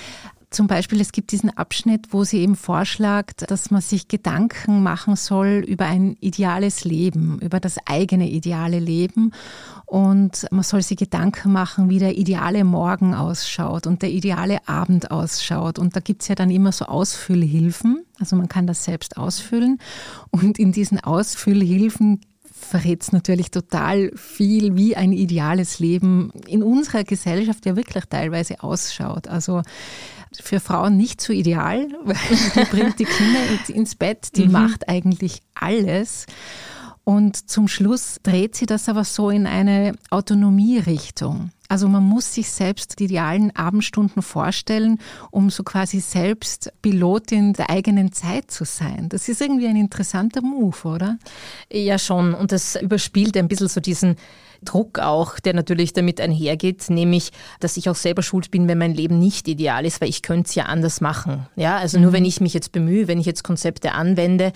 Zum 0.53 0.67
Beispiel, 0.67 1.01
es 1.01 1.13
gibt 1.13 1.33
diesen 1.33 1.49
Abschnitt, 1.57 2.09
wo 2.11 2.25
sie 2.25 2.41
eben 2.41 2.57
vorschlägt, 2.57 3.51
dass 3.51 3.71
man 3.71 3.81
sich 3.81 4.07
Gedanken 4.07 4.83
machen 4.83 5.17
soll 5.17 5.65
über 5.67 5.87
ein 5.87 6.19
ideales 6.21 6.85
Leben, 6.85 7.39
über 7.41 7.59
das 7.59 7.79
eigene 7.87 8.29
ideale 8.29 8.79
Leben. 8.79 9.33
Und 9.87 10.47
man 10.51 10.63
soll 10.63 10.83
sich 10.83 10.99
Gedanken 10.99 11.53
machen, 11.53 11.89
wie 11.89 11.99
der 11.99 12.19
ideale 12.19 12.65
Morgen 12.65 13.15
ausschaut 13.15 13.87
und 13.87 14.03
der 14.03 14.11
ideale 14.11 14.69
Abend 14.69 15.11
ausschaut. 15.11 15.79
Und 15.79 15.97
da 15.97 16.01
gibt's 16.01 16.29
ja 16.29 16.35
dann 16.35 16.51
immer 16.51 16.73
so 16.73 16.85
Ausfüllhilfen. 16.85 18.05
Also 18.21 18.37
man 18.37 18.49
kann 18.49 18.67
das 18.67 18.85
selbst 18.85 19.17
ausfüllen. 19.17 19.79
Und 20.31 20.59
in 20.59 20.73
diesen 20.73 21.01
Ausfüllhilfen 21.01 22.21
verrät 22.45 23.03
es 23.03 23.13
natürlich 23.13 23.51
total 23.51 24.13
viel, 24.17 24.77
wie 24.77 24.97
ein 24.97 25.13
ideales 25.13 25.79
Leben 25.79 26.31
in 26.47 26.63
unserer 26.63 27.05
Gesellschaft 27.05 27.65
ja 27.67 27.75
wirklich 27.75 28.05
teilweise 28.05 28.63
ausschaut. 28.63 29.29
Also 29.29 29.63
für 30.41 30.61
Frauen 30.61 30.97
nicht 30.97 31.21
so 31.21 31.33
ideal, 31.33 31.89
weil 32.05 32.17
die 32.55 32.71
bringt 32.71 32.99
die 32.99 33.05
Kinder 33.05 33.41
ins 33.69 33.95
Bett, 33.95 34.37
die 34.37 34.47
mhm. 34.47 34.53
macht 34.53 34.89
eigentlich 34.89 35.41
alles. 35.55 36.27
Und 37.05 37.51
zum 37.51 37.67
Schluss 37.67 38.21
dreht 38.23 38.55
sie 38.55 38.67
das 38.67 38.89
aber 38.89 39.05
so 39.05 39.29
in 39.29 39.47
eine 39.47 39.95
Autonomierichtung. 40.11 41.51
Also 41.69 41.89
man 41.89 42.05
muss 42.05 42.35
sich 42.35 42.51
selbst 42.51 42.99
die 42.99 43.05
idealen 43.05 43.57
Abendstunden 43.57 44.23
vorstellen, 44.23 44.99
um 45.31 45.51
so 45.51 45.63
quasi 45.65 46.01
selbst 46.01 46.71
Pilotin 46.83 47.55
der 47.55 47.71
eigenen 47.71 48.13
Zeit 48.13 48.51
zu 48.51 48.65
sein. 48.65 49.09
Das 49.09 49.29
ist 49.29 49.41
irgendwie 49.41 49.67
ein 49.67 49.77
interessanter 49.77 50.43
Move, 50.43 50.77
oder? 50.85 51.19
Ja, 51.73 51.99
schon. 51.99 52.35
Und 52.35 52.53
das 52.53 52.77
überspielt 52.77 53.37
ein 53.37 53.49
bisschen 53.49 53.69
so 53.69 53.81
diesen 53.81 54.17
Druck 54.65 54.99
auch, 54.99 55.39
der 55.39 55.55
natürlich 55.55 55.93
damit 55.93 56.21
einhergeht, 56.21 56.89
nämlich, 56.91 57.31
dass 57.61 57.77
ich 57.77 57.89
auch 57.89 57.95
selber 57.95 58.23
schuld 58.23 58.51
bin, 58.51 58.69
wenn 58.69 58.79
mein 58.79 58.95
Leben 58.95 59.19
nicht 59.19 59.49
ideal 59.49 59.85
ist, 59.85 60.01
weil 60.01 60.09
ich 60.09 60.23
könnte 60.23 60.49
es 60.49 60.55
ja 60.55 60.65
anders 60.65 61.01
machen. 61.01 61.47
Ja, 61.57 61.77
also 61.77 61.99
mhm. 61.99 62.05
nur 62.05 62.13
wenn 62.13 62.25
ich 62.25 62.41
mich 62.41 62.55
jetzt 62.55 62.73
bemühe, 62.73 63.09
wenn 63.09 63.19
ich 63.19 63.27
jetzt 63.27 63.45
Konzepte 63.45 63.93
anwende, 63.93 64.53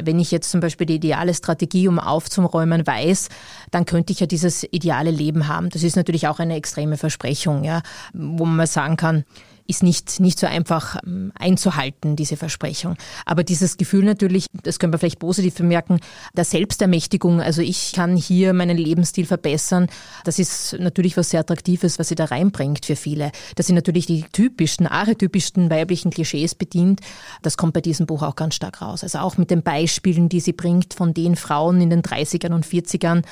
wenn 0.00 0.18
ich 0.18 0.30
jetzt 0.30 0.50
zum 0.50 0.60
Beispiel 0.60 0.86
die 0.86 0.96
ideale 0.96 1.34
Strategie, 1.34 1.88
um 1.88 1.98
aufzuräumen, 1.98 2.86
weiß, 2.86 3.28
dann 3.70 3.86
könnte 3.86 4.12
ich 4.12 4.20
ja 4.20 4.26
dieses 4.26 4.64
ideale 4.70 5.10
Leben 5.10 5.48
haben. 5.48 5.70
Das 5.70 5.82
ist 5.82 5.96
natürlich 5.96 6.28
auch 6.28 6.38
eine 6.38 6.56
extreme 6.56 6.96
Versprechung, 6.96 7.64
ja, 7.64 7.82
wo 8.12 8.44
man 8.44 8.56
mal 8.56 8.66
sagen 8.66 8.96
kann, 8.96 9.24
ist 9.66 9.82
nicht, 9.82 10.20
nicht 10.20 10.38
so 10.38 10.46
einfach 10.46 10.96
ähm, 11.06 11.32
einzuhalten, 11.38 12.16
diese 12.16 12.36
Versprechung. 12.36 12.96
Aber 13.24 13.44
dieses 13.44 13.76
Gefühl 13.76 14.04
natürlich, 14.04 14.46
das 14.62 14.78
können 14.78 14.92
wir 14.92 14.98
vielleicht 14.98 15.18
positiv 15.18 15.54
bemerken, 15.54 16.00
der 16.36 16.44
Selbstermächtigung, 16.44 17.40
also 17.40 17.62
ich 17.62 17.92
kann 17.92 18.16
hier 18.16 18.52
meinen 18.52 18.76
Lebensstil 18.76 19.26
verbessern, 19.26 19.88
das 20.24 20.38
ist 20.38 20.76
natürlich 20.78 21.16
was 21.16 21.30
sehr 21.30 21.40
Attraktives, 21.40 21.98
was 21.98 22.08
sie 22.08 22.14
da 22.14 22.26
reinbringt 22.26 22.86
für 22.86 22.96
viele. 22.96 23.32
Dass 23.54 23.66
sie 23.66 23.72
natürlich 23.72 24.06
die 24.06 24.24
typischen, 24.32 24.86
archetypischsten 24.86 25.70
weiblichen 25.70 26.10
Klischees 26.10 26.54
bedient, 26.54 27.00
das 27.42 27.56
kommt 27.56 27.74
bei 27.74 27.80
diesem 27.80 28.06
Buch 28.06 28.22
auch 28.22 28.36
ganz 28.36 28.54
stark 28.54 28.82
raus. 28.82 29.02
Also 29.02 29.18
auch 29.18 29.36
mit 29.36 29.50
den 29.50 29.62
Beispielen, 29.62 30.28
die 30.28 30.40
sie 30.40 30.52
bringt 30.52 30.94
von 30.94 31.14
den 31.14 31.36
Frauen 31.36 31.80
in 31.80 31.90
den 31.90 32.02
30ern 32.02 32.52
und 32.52 32.66
40ern, 32.66 33.22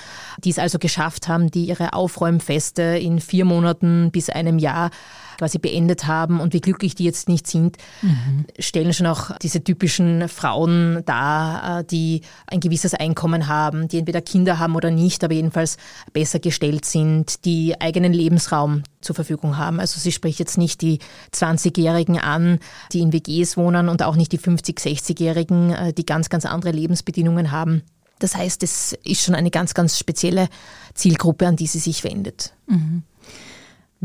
die 0.43 0.51
es 0.51 0.59
also 0.59 0.79
geschafft 0.79 1.29
haben, 1.29 1.51
die 1.51 1.67
ihre 1.67 1.93
Aufräumfeste 1.93 2.83
in 2.83 3.21
vier 3.21 3.45
Monaten 3.45 4.11
bis 4.11 4.31
einem 4.31 4.59
Jahr 4.59 4.91
quasi 5.39 5.59
beendet 5.59 6.07
haben 6.07 6.41
und 6.41 6.53
wie 6.53 6.61
glücklich 6.61 6.95
die 6.95 7.05
jetzt 7.05 7.29
nicht 7.29 7.47
sind, 7.47 7.77
mhm. 8.03 8.47
stellen 8.59 8.93
schon 8.93 9.07
auch 9.07 9.37
diese 9.39 9.63
typischen 9.63 10.29
Frauen 10.29 11.03
dar, 11.07 11.81
äh, 11.81 11.85
die 11.85 12.23
ein 12.47 12.61
gewisses 12.61 12.95
Einkommen 12.95 13.49
haben, 13.49 13.89
die 13.89 13.99
entweder 13.99 14.21
Kinder 14.21 14.59
haben 14.59 14.77
oder 14.77 14.91
nicht, 14.91 15.25
aber 15.25 15.35
jedenfalls 15.35 15.77
besser 16.13 16.39
gestellt 16.39 16.85
sind, 16.85 17.45
die 17.45 17.81
eigenen 17.81 18.13
Lebensraum 18.13 18.83
zur 19.01 19.15
Verfügung 19.15 19.57
haben. 19.57 19.81
Also 19.81 20.01
sie 20.01 20.13
spricht 20.13 20.39
jetzt 20.39 20.59
nicht 20.59 20.81
die 20.81 20.99
20-Jährigen 21.33 22.19
an, 22.19 22.59
die 22.93 23.01
in 23.01 23.13
WGs 23.13 23.57
wohnen 23.57 23.89
und 23.89 24.03
auch 24.03 24.17
nicht 24.17 24.33
die 24.33 24.39
50-, 24.39 24.81
60-Jährigen, 24.81 25.71
äh, 25.71 25.93
die 25.93 26.07
ganz, 26.07 26.29
ganz 26.29 26.47
andere 26.47 26.73
Lebensbedingungen 26.73 27.51
haben. 27.51 27.83
Das 28.19 28.37
heißt, 28.37 28.63
es 28.63 28.97
ist 29.05 29.23
schon 29.23 29.35
eine 29.35 29.51
ganz, 29.51 29.75
ganz 29.75 29.99
spezielle 29.99 30.49
Zielgruppe, 30.95 31.47
an 31.47 31.57
die 31.57 31.67
sie 31.67 31.79
sich 31.79 32.05
wendet. 32.05 32.55
Mhm. 32.67 33.03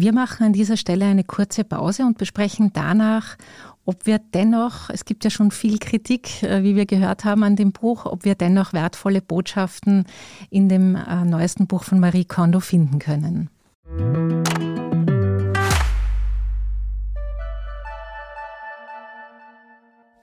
Wir 0.02 0.14
machen 0.14 0.46
an 0.46 0.54
dieser 0.54 0.78
Stelle 0.78 1.04
eine 1.04 1.26
kurze 1.26 1.66
Pause 1.66 2.04
und 2.04 2.18
besprechen 2.18 2.72
danach, 2.72 3.36
ob 3.84 4.06
wir 4.06 4.22
dennoch, 4.34 4.90
es 4.90 5.04
gibt 5.04 5.26
ja 5.26 5.30
schon 5.30 5.52
viel 5.52 5.78
Kritik, 5.78 6.42
äh, 6.42 6.64
wie 6.64 6.78
wir 6.78 6.86
gehört 6.86 7.26
haben 7.26 7.44
an 7.44 7.58
dem 7.58 7.74
Buch, 7.74 8.06
ob 8.06 8.24
wir 8.24 8.36
dennoch 8.36 8.72
wertvolle 8.72 9.22
Botschaften 9.22 10.06
in 10.50 10.70
dem 10.70 10.96
äh, 10.96 11.26
neuesten 11.26 11.68
Buch 11.68 11.84
von 11.84 12.00
Marie 12.00 12.24
Kondo 12.24 12.62
finden 12.62 13.00
können. 13.00 13.50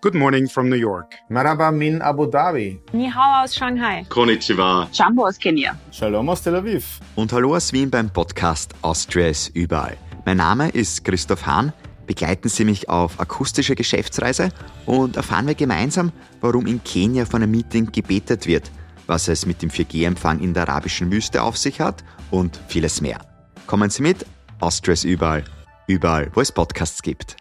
Good 0.06 0.14
morning 0.14 0.46
from 0.46 0.68
New 0.68 0.76
York. 0.76 1.16
Maraba 1.28 1.72
min 1.72 2.00
Abu 2.00 2.30
Dhabi. 2.30 2.78
Ni 2.92 3.10
hao 3.10 3.42
aus 3.42 3.56
Shanghai. 3.56 4.06
Konnichiwa. 4.08 4.88
Jumbo 4.92 5.26
aus 5.26 5.36
Kenia. 5.36 5.76
Shalom 5.90 6.28
aus 6.28 6.42
Tel 6.42 6.54
Aviv. 6.54 7.00
Und 7.16 7.32
hallo 7.32 7.56
aus 7.56 7.72
Wien 7.72 7.90
beim 7.90 8.08
Podcast 8.08 8.72
Austria 8.82 9.26
ist 9.26 9.48
überall. 9.56 9.96
Mein 10.24 10.36
Name 10.36 10.68
ist 10.68 11.04
Christoph 11.04 11.44
Hahn. 11.44 11.72
Begleiten 12.06 12.48
Sie 12.48 12.64
mich 12.64 12.88
auf 12.88 13.18
akustische 13.18 13.74
Geschäftsreise 13.74 14.50
und 14.84 15.16
erfahren 15.16 15.48
wir 15.48 15.56
gemeinsam, 15.56 16.12
warum 16.40 16.66
in 16.66 16.84
Kenia 16.84 17.24
von 17.24 17.42
einem 17.42 17.50
Meeting 17.50 17.90
gebetet 17.90 18.46
wird, 18.46 18.70
was 19.08 19.26
es 19.26 19.44
mit 19.44 19.60
dem 19.60 19.70
4G-Empfang 19.70 20.38
in 20.38 20.54
der 20.54 20.68
arabischen 20.68 21.10
Wüste 21.10 21.42
auf 21.42 21.56
sich 21.58 21.80
hat 21.80 22.04
und 22.30 22.60
vieles 22.68 23.00
mehr. 23.00 23.18
Kommen 23.66 23.90
Sie 23.90 24.02
mit, 24.02 24.24
Austria 24.60 24.92
ist 24.92 25.02
überall. 25.02 25.42
Überall, 25.88 26.30
wo 26.32 26.40
es 26.40 26.52
Podcasts 26.52 27.02
gibt. 27.02 27.36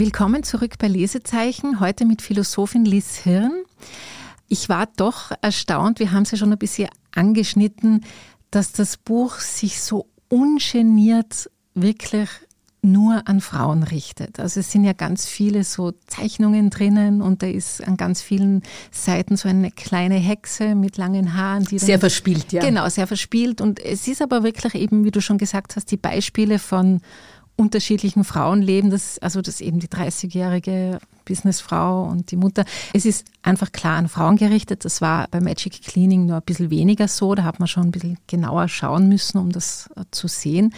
Willkommen 0.00 0.44
zurück 0.44 0.74
bei 0.78 0.86
Lesezeichen, 0.86 1.80
heute 1.80 2.04
mit 2.04 2.22
Philosophin 2.22 2.84
Liz 2.84 3.16
Hirn. 3.16 3.50
Ich 4.46 4.68
war 4.68 4.86
doch 4.96 5.32
erstaunt, 5.42 5.98
wir 5.98 6.12
haben 6.12 6.22
es 6.22 6.30
ja 6.30 6.38
schon 6.38 6.52
ein 6.52 6.58
bisschen 6.58 6.88
angeschnitten, 7.16 8.04
dass 8.52 8.70
das 8.70 8.96
Buch 8.96 9.40
sich 9.40 9.80
so 9.80 10.06
ungeniert 10.28 11.50
wirklich 11.74 12.28
nur 12.80 13.26
an 13.26 13.40
Frauen 13.40 13.82
richtet. 13.82 14.38
Also 14.38 14.60
es 14.60 14.70
sind 14.70 14.84
ja 14.84 14.92
ganz 14.92 15.26
viele 15.26 15.64
so 15.64 15.92
Zeichnungen 16.06 16.70
drinnen 16.70 17.20
und 17.20 17.42
da 17.42 17.48
ist 17.48 17.84
an 17.84 17.96
ganz 17.96 18.22
vielen 18.22 18.62
Seiten 18.92 19.36
so 19.36 19.48
eine 19.48 19.72
kleine 19.72 20.14
Hexe 20.14 20.76
mit 20.76 20.96
langen 20.96 21.34
Haaren. 21.34 21.64
Die 21.64 21.80
sehr 21.80 21.98
verspielt, 21.98 22.52
ja. 22.52 22.62
Genau, 22.62 22.88
sehr 22.88 23.08
verspielt. 23.08 23.60
Und 23.60 23.80
es 23.80 24.06
ist 24.06 24.22
aber 24.22 24.44
wirklich 24.44 24.76
eben, 24.76 25.04
wie 25.04 25.10
du 25.10 25.20
schon 25.20 25.38
gesagt 25.38 25.74
hast, 25.74 25.90
die 25.90 25.96
Beispiele 25.96 26.60
von 26.60 27.00
unterschiedlichen 27.58 28.22
Frauenleben, 28.22 28.90
das, 28.90 29.18
also 29.18 29.42
das 29.42 29.60
eben 29.60 29.80
die 29.80 29.88
30-jährige 29.88 31.00
Businessfrau 31.24 32.04
und 32.04 32.30
die 32.30 32.36
Mutter. 32.36 32.64
Es 32.94 33.04
ist 33.04 33.26
einfach 33.42 33.72
klar 33.72 33.96
an 33.96 34.08
Frauen 34.08 34.36
gerichtet. 34.36 34.84
Das 34.84 35.00
war 35.00 35.26
bei 35.30 35.40
Magic 35.40 35.82
Cleaning 35.82 36.26
nur 36.26 36.36
ein 36.36 36.42
bisschen 36.42 36.70
weniger 36.70 37.08
so. 37.08 37.34
Da 37.34 37.42
hat 37.42 37.58
man 37.58 37.66
schon 37.66 37.84
ein 37.84 37.90
bisschen 37.90 38.18
genauer 38.28 38.68
schauen 38.68 39.08
müssen, 39.08 39.38
um 39.38 39.50
das 39.50 39.90
äh, 39.96 40.04
zu 40.12 40.28
sehen. 40.28 40.72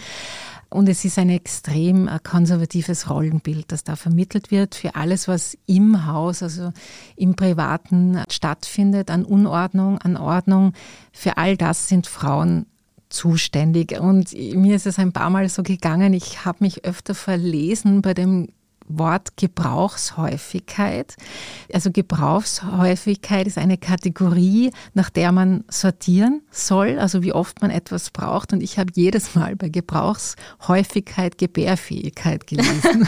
Und 0.69 0.89
es 0.89 1.05
ist 1.05 1.19
ein 1.19 1.29
extrem 1.29 2.07
äh, 2.07 2.17
konservatives 2.23 3.09
Rollenbild, 3.09 3.71
das 3.71 3.83
da 3.83 3.95
vermittelt 3.95 4.49
wird 4.49 4.73
für 4.73 4.95
alles, 4.95 5.27
was 5.27 5.57
im 5.67 6.07
Haus, 6.07 6.41
also 6.41 6.73
im 7.15 7.35
Privaten 7.35 8.23
stattfindet, 8.29 9.11
an 9.11 9.23
Unordnung, 9.23 9.99
an 9.99 10.17
Ordnung. 10.17 10.73
Für 11.11 11.37
all 11.37 11.57
das 11.57 11.87
sind 11.89 12.07
Frauen 12.07 12.65
zuständig. 13.11 13.99
Und 13.99 14.33
mir 14.33 14.75
ist 14.75 14.87
es 14.87 14.99
ein 14.99 15.11
paar 15.11 15.29
Mal 15.29 15.47
so 15.49 15.63
gegangen, 15.63 16.13
ich 16.13 16.45
habe 16.45 16.59
mich 16.61 16.85
öfter 16.85 17.13
verlesen 17.13 18.01
bei 18.01 18.13
dem 18.13 18.47
Wort 18.97 19.37
Gebrauchshäufigkeit. 19.37 21.15
Also 21.73 21.91
Gebrauchshäufigkeit 21.91 23.47
ist 23.47 23.57
eine 23.57 23.77
Kategorie, 23.77 24.71
nach 24.93 25.09
der 25.09 25.31
man 25.31 25.63
sortieren 25.69 26.41
soll, 26.51 26.99
also 26.99 27.23
wie 27.23 27.33
oft 27.33 27.61
man 27.61 27.71
etwas 27.71 28.09
braucht. 28.09 28.53
Und 28.53 28.61
ich 28.61 28.77
habe 28.77 28.91
jedes 28.95 29.35
Mal 29.35 29.55
bei 29.55 29.69
Gebrauchshäufigkeit 29.69 31.37
Gebärfähigkeit 31.37 32.47
gelesen. 32.47 33.07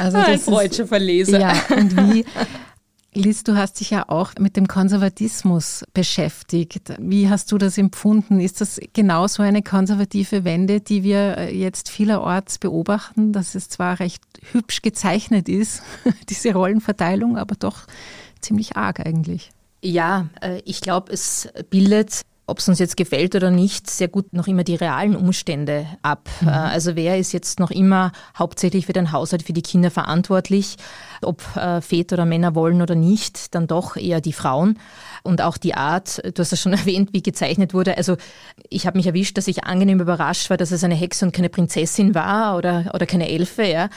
also 0.00 0.18
das 0.18 0.28
Ein 0.28 0.38
freudscher 0.40 0.86
Verleser. 0.86 1.40
Ja, 1.40 1.54
und 1.76 1.96
wie 1.96 2.24
Liz, 3.16 3.44
du 3.44 3.56
hast 3.56 3.80
dich 3.80 3.90
ja 3.90 4.08
auch 4.08 4.32
mit 4.38 4.56
dem 4.56 4.68
Konservatismus 4.68 5.84
beschäftigt. 5.94 6.92
Wie 6.98 7.30
hast 7.30 7.50
du 7.50 7.56
das 7.56 7.78
empfunden? 7.78 8.40
Ist 8.40 8.60
das 8.60 8.78
genau 8.92 9.26
so 9.26 9.42
eine 9.42 9.62
konservative 9.62 10.44
Wende, 10.44 10.80
die 10.80 11.02
wir 11.02 11.38
äh, 11.38 11.56
jetzt 11.56 11.88
vielerorts 11.88 12.58
beobachten, 12.58 13.32
dass 13.32 13.54
es 13.54 13.70
zwar 13.70 14.00
recht 14.00 14.22
hübsch 14.52 14.82
gezeichnet 14.82 15.48
ist, 15.48 15.82
diese 16.28 16.52
Rollenverteilung, 16.52 17.38
aber 17.38 17.54
doch 17.54 17.86
ziemlich 18.40 18.76
arg 18.76 19.00
eigentlich? 19.00 19.50
Ja, 19.82 20.28
äh, 20.42 20.60
ich 20.66 20.82
glaube, 20.82 21.12
es 21.12 21.48
bildet 21.70 22.22
ob 22.46 22.60
es 22.60 22.68
uns 22.68 22.78
jetzt 22.78 22.96
gefällt 22.96 23.34
oder 23.34 23.50
nicht, 23.50 23.90
sehr 23.90 24.08
gut 24.08 24.32
noch 24.32 24.46
immer 24.46 24.62
die 24.62 24.76
realen 24.76 25.16
Umstände 25.16 25.86
ab. 26.02 26.28
Mhm. 26.40 26.48
Äh, 26.48 26.52
also 26.52 26.94
wer 26.94 27.18
ist 27.18 27.32
jetzt 27.32 27.58
noch 27.58 27.70
immer 27.70 28.12
hauptsächlich 28.38 28.86
für 28.86 28.92
den 28.92 29.12
Haushalt, 29.12 29.42
für 29.42 29.52
die 29.52 29.62
Kinder 29.62 29.90
verantwortlich? 29.90 30.76
Ob 31.22 31.42
äh, 31.56 31.80
Väter 31.80 32.14
oder 32.14 32.24
Männer 32.24 32.54
wollen 32.54 32.82
oder 32.82 32.94
nicht, 32.94 33.54
dann 33.54 33.66
doch 33.66 33.96
eher 33.96 34.20
die 34.20 34.32
Frauen. 34.32 34.78
Und 35.22 35.42
auch 35.42 35.56
die 35.56 35.74
Art, 35.74 36.22
du 36.24 36.40
hast 36.40 36.52
es 36.52 36.60
schon 36.60 36.72
erwähnt, 36.74 37.12
wie 37.12 37.22
gezeichnet 37.22 37.74
wurde. 37.74 37.96
Also 37.96 38.16
ich 38.68 38.86
habe 38.86 38.96
mich 38.96 39.06
erwischt, 39.06 39.36
dass 39.36 39.48
ich 39.48 39.64
angenehm 39.64 40.00
überrascht 40.00 40.50
war, 40.50 40.56
dass 40.56 40.70
es 40.70 40.84
eine 40.84 40.94
Hexe 40.94 41.24
und 41.24 41.32
keine 41.32 41.48
Prinzessin 41.48 42.14
war 42.14 42.56
oder, 42.56 42.90
oder 42.94 43.06
keine 43.06 43.28
Elfe. 43.28 43.64
Ja. 43.64 43.88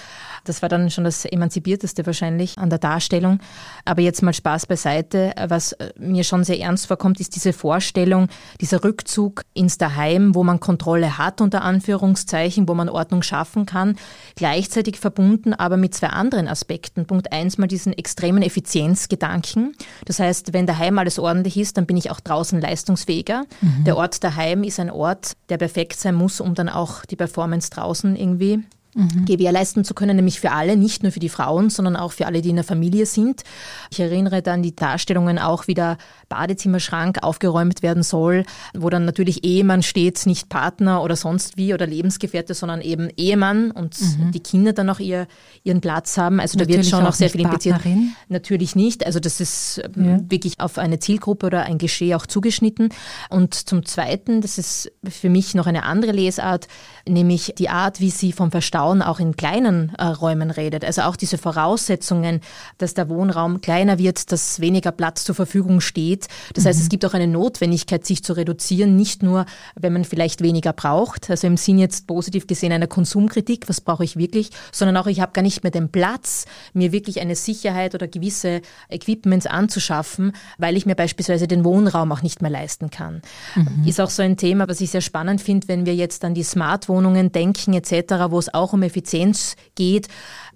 Das 0.44 0.62
war 0.62 0.70
dann 0.70 0.90
schon 0.90 1.04
das 1.04 1.26
Emanzipierteste 1.26 2.06
wahrscheinlich 2.06 2.58
an 2.58 2.70
der 2.70 2.80
Darstellung. 2.80 3.40
Aber 3.86 4.02
jetzt 4.02 4.22
mal 4.24 4.34
Spaß 4.34 4.66
beiseite. 4.66 5.34
Was 5.48 5.76
mir 5.98 6.24
schon 6.24 6.44
sehr 6.44 6.60
ernst 6.60 6.88
vorkommt, 6.88 7.20
ist 7.20 7.36
diese 7.36 7.54
Vorstellung, 7.54 8.30
dieser 8.62 8.84
Rückzug 8.84 9.44
ins 9.54 9.78
Daheim, 9.78 10.36
wo 10.36 10.44
man 10.44 10.60
Kontrolle 10.60 11.18
hat, 11.18 11.42
unter 11.42 11.62
Anführungszeichen, 11.62 12.68
wo 12.68 12.74
man 12.74 12.90
Ordnung 12.90 13.22
schaffen 13.22 13.66
kann, 13.66 13.98
gleichzeitig 14.36 15.00
verbunden 15.00 15.54
aber 15.54 15.78
mit 15.78 15.94
zwei 15.94 16.08
anderen 16.08 16.48
Aspekten. 16.48 17.09
Punkt 17.10 17.34
eins 17.34 17.58
mal 17.58 17.68
diesen 17.68 17.92
extremen 17.92 18.42
Effizienzgedanken. 18.42 19.76
Das 20.06 20.20
heißt, 20.20 20.54
wenn 20.54 20.66
daheim 20.66 20.98
alles 20.98 21.20
ordentlich 21.20 21.58
ist, 21.58 21.76
dann 21.76 21.86
bin 21.86 21.98
ich 21.98 22.12
auch 22.12 22.22
draußen 22.22 22.62
leistungsfähiger. 22.62 23.44
Mhm. 23.60 23.84
Der 23.84 23.98
Ort 23.98 24.24
daheim 24.24 24.64
ist 24.64 24.80
ein 24.80 24.90
Ort, 24.90 25.34
der 25.50 25.58
perfekt 25.58 26.00
sein 26.00 26.16
muss, 26.16 26.40
um 26.40 26.56
dann 26.56 26.70
auch 26.70 27.04
die 27.06 27.18
Performance 27.18 27.70
draußen 27.72 28.16
irgendwie 28.16 28.64
mhm. 28.96 29.26
gewährleisten 29.26 29.84
zu 29.84 29.94
können, 29.94 30.16
nämlich 30.16 30.40
für 30.40 30.52
alle, 30.52 30.78
nicht 30.78 31.04
nur 31.04 31.12
für 31.12 31.20
die 31.20 31.30
Frauen, 31.30 31.70
sondern 31.70 31.96
auch 31.96 32.12
für 32.12 32.26
alle, 32.26 32.42
die 32.42 32.50
in 32.50 32.56
der 32.56 32.66
Familie 32.66 33.06
sind. 33.06 33.44
Ich 33.92 34.00
erinnere 34.00 34.42
dann 34.42 34.64
die 34.64 34.76
Darstellungen 34.76 35.40
auch, 35.40 35.68
wie 35.68 35.74
der 35.74 35.98
Badezimmerschrank 36.30 37.24
aufgeräumt 37.24 37.82
werden 37.82 38.04
soll, 38.04 38.44
wo 38.74 38.90
dann 38.90 39.06
natürlich 39.06 39.44
Ehemann 39.44 39.84
steht, 39.84 40.26
nicht 40.26 40.50
Partner 40.50 41.04
oder 41.04 41.16
sonst 41.16 41.58
wie 41.58 41.74
oder 41.74 41.88
Lebensgefährte, 41.88 42.54
sondern 42.54 42.82
eben 42.82 43.10
Ehemann 43.18 43.72
und 43.72 44.00
mhm. 44.00 44.32
die 44.32 44.40
Kinder 44.40 44.74
dann 44.74 44.90
auch 44.90 45.00
ihr, 45.00 45.28
ihren 45.64 45.82
Platz 45.82 46.18
haben. 46.18 46.40
Also 46.40 46.58
da 46.58 46.68
wird 46.68 46.86
schon 46.86 47.04
noch 47.04 47.14
sehr 47.14 47.30
viel 47.30 47.42
impliziert. 47.42 47.80
Natürlich 48.28 48.76
nicht. 48.76 49.06
Also 49.06 49.20
das 49.20 49.40
ist 49.40 49.82
ähm, 49.96 50.06
ja. 50.06 50.20
wirklich 50.30 50.60
auf 50.60 50.78
eine 50.78 51.00
Zielgruppe 51.00 51.48
oder 51.48 51.64
ein 51.64 51.78
Klischee 51.78 52.16
auch 52.16 52.26
zugeschnitten. 52.26 52.90
Und 53.30 53.54
zum 53.54 53.86
Zweiten, 53.86 54.42
das 54.42 54.58
ist 54.58 54.92
für 55.08 55.30
mich 55.30 55.56
noch 55.56 55.68
eine 55.68 55.84
andere 55.84 56.12
Lesart, 56.12 56.68
nämlich 57.08 57.54
die 57.58 57.70
Art, 57.70 58.00
wie 58.00 58.10
sie 58.10 58.32
vom 58.32 58.52
Verstauen 58.80 59.02
auch 59.02 59.20
in 59.20 59.36
kleinen 59.36 59.92
äh, 59.98 60.06
Räumen 60.06 60.52
redet. 60.52 60.86
Also 60.86 61.02
auch 61.02 61.18
diese 61.18 61.38
Voraussetzungen, 61.38 62.40
dass 62.78 62.94
der 62.94 63.10
Wohnraum 63.10 63.60
kleiner 63.60 64.00
wird, 64.00 64.32
dass 64.32 64.62
weniger 64.62 64.92
Platz 64.92 65.26
zur 65.26 65.36
Verfügung 65.36 65.82
steht. 65.82 66.28
Das 66.54 66.64
mhm. 66.64 66.70
heißt, 66.70 66.82
es 66.82 66.90
gibt 66.90 67.06
auch 67.06 67.14
eine 67.14 67.28
Notwendigkeit, 67.28 68.06
sich 68.06 68.24
zu 68.24 68.34
reduzieren, 68.34 68.96
nicht 68.96 69.22
nur, 69.22 69.46
wenn 69.76 69.92
man 69.92 70.06
vielleicht 70.06 70.42
weniger 70.42 70.72
braucht, 70.72 71.30
also 71.30 71.46
im 71.48 71.58
Sinn 71.58 71.78
jetzt 71.78 72.08
positiv 72.08 72.48
gesehen 72.48 72.72
einer 72.72 72.88
Konsumkritik, 72.88 73.68
was 73.68 73.82
brauche 73.82 74.06
ich 74.06 74.16
wirklich, 74.16 74.50
sondern 74.72 74.96
auch, 74.96 75.08
ich 75.08 75.20
habe 75.20 75.34
gar 75.34 75.42
nicht 75.42 75.64
mehr 75.64 75.72
den 75.72 75.90
Platz, 75.90 76.46
mir 76.74 76.94
wirklich 76.94 77.20
eine 77.20 77.36
Sicherheit 77.36 77.96
oder 77.96 78.08
gewisse 78.08 78.62
Equipments 78.90 79.46
anzuschaffen, 79.46 80.32
weil 80.58 80.78
ich 80.78 80.86
mir 80.86 80.96
beispielsweise 80.96 81.48
den 81.48 81.66
Wohnraum 81.66 82.14
auch 82.14 82.22
nicht 82.22 82.42
mehr 82.42 82.52
leisten 82.52 82.90
kann. 82.90 83.22
Mhm. 83.56 83.86
Ist 83.86 84.00
auch 84.00 84.10
so 84.10 84.22
ein 84.24 84.38
Thema, 84.38 84.70
was 84.70 84.80
ich 84.80 84.92
sehr 84.92 85.02
spannend 85.02 85.42
finde, 85.42 85.68
wenn 85.68 85.86
wir 85.86 85.96
jetzt 85.96 86.24
an 86.24 86.34
die 86.34 86.44
Smartwohnungen 86.44 87.34
denken 87.34 87.74
etc., 87.74 88.30
wo 88.30 88.40
es 88.40 88.54
auch 88.54 88.69
um 88.74 88.84
Effizienz 88.84 89.56
geht, 89.76 90.08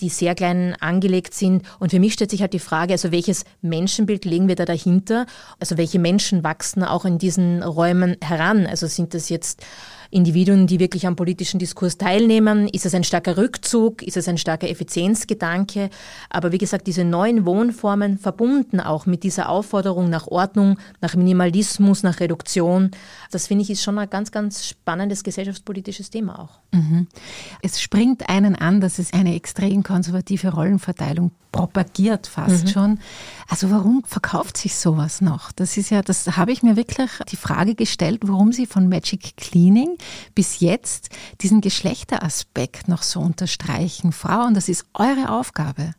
die 0.01 0.09
sehr 0.09 0.35
klein 0.35 0.75
angelegt 0.79 1.33
sind. 1.33 1.63
Und 1.79 1.91
für 1.91 1.99
mich 1.99 2.13
stellt 2.13 2.31
sich 2.31 2.41
halt 2.41 2.53
die 2.53 2.59
Frage, 2.59 2.93
also 2.93 3.11
welches 3.11 3.45
Menschenbild 3.61 4.25
legen 4.25 4.47
wir 4.47 4.55
da 4.55 4.65
dahinter? 4.65 5.25
Also 5.59 5.77
welche 5.77 5.99
Menschen 5.99 6.43
wachsen 6.43 6.83
auch 6.83 7.05
in 7.05 7.17
diesen 7.17 7.63
Räumen 7.63 8.17
heran? 8.21 8.65
Also 8.65 8.87
sind 8.87 9.13
das 9.13 9.29
jetzt 9.29 9.63
Individuen, 10.13 10.67
die 10.67 10.79
wirklich 10.79 11.07
am 11.07 11.15
politischen 11.15 11.59
Diskurs 11.59 11.97
teilnehmen? 11.97 12.67
Ist 12.67 12.85
es 12.85 12.93
ein 12.93 13.03
starker 13.03 13.37
Rückzug? 13.37 14.01
Ist 14.03 14.17
es 14.17 14.27
ein 14.27 14.37
starker 14.37 14.69
Effizienzgedanke? 14.69 15.89
Aber 16.29 16.51
wie 16.51 16.57
gesagt, 16.57 16.87
diese 16.87 17.03
neuen 17.03 17.45
Wohnformen 17.45 18.17
verbunden 18.17 18.79
auch 18.79 19.05
mit 19.05 19.23
dieser 19.23 19.49
Aufforderung 19.49 20.09
nach 20.09 20.27
Ordnung, 20.27 20.79
nach 21.01 21.15
Minimalismus, 21.15 22.03
nach 22.03 22.19
Reduktion, 22.19 22.91
das 23.31 23.47
finde 23.47 23.63
ich 23.63 23.71
ist 23.71 23.83
schon 23.83 23.97
ein 23.97 24.09
ganz, 24.09 24.31
ganz 24.31 24.67
spannendes 24.67 25.23
gesellschaftspolitisches 25.23 26.09
Thema 26.09 26.39
auch. 26.39 26.59
Mhm. 26.71 27.07
Es 27.61 27.81
springt 27.81 28.29
einen 28.29 28.55
an, 28.55 28.81
dass 28.81 28.99
es 28.99 29.13
eine 29.13 29.35
extrem 29.35 29.83
konservative 29.83 30.49
Rollenverteilung 30.49 31.31
propagiert 31.53 32.27
fast 32.27 32.65
mhm. 32.65 32.69
schon. 32.69 32.99
Also 33.47 33.69
warum 33.69 34.03
verkauft 34.05 34.57
sich 34.57 34.75
sowas 34.75 35.21
noch? 35.21 35.51
Das 35.53 35.77
ist 35.77 35.91
ja, 35.91 36.01
das 36.01 36.35
habe 36.35 36.51
ich 36.51 36.63
mir 36.63 36.75
wirklich 36.75 37.09
die 37.31 37.37
Frage 37.37 37.75
gestellt, 37.75 38.21
warum 38.25 38.51
Sie 38.51 38.65
von 38.65 38.89
Magic 38.89 39.37
Cleaning 39.37 39.95
bis 40.35 40.59
jetzt 40.59 41.09
diesen 41.41 41.61
Geschlechteraspekt 41.61 42.87
noch 42.87 43.03
so 43.03 43.19
unterstreichen. 43.19 44.11
Frauen, 44.11 44.53
das 44.53 44.69
ist 44.69 44.85
eure 44.93 45.29
Aufgabe. 45.29 45.93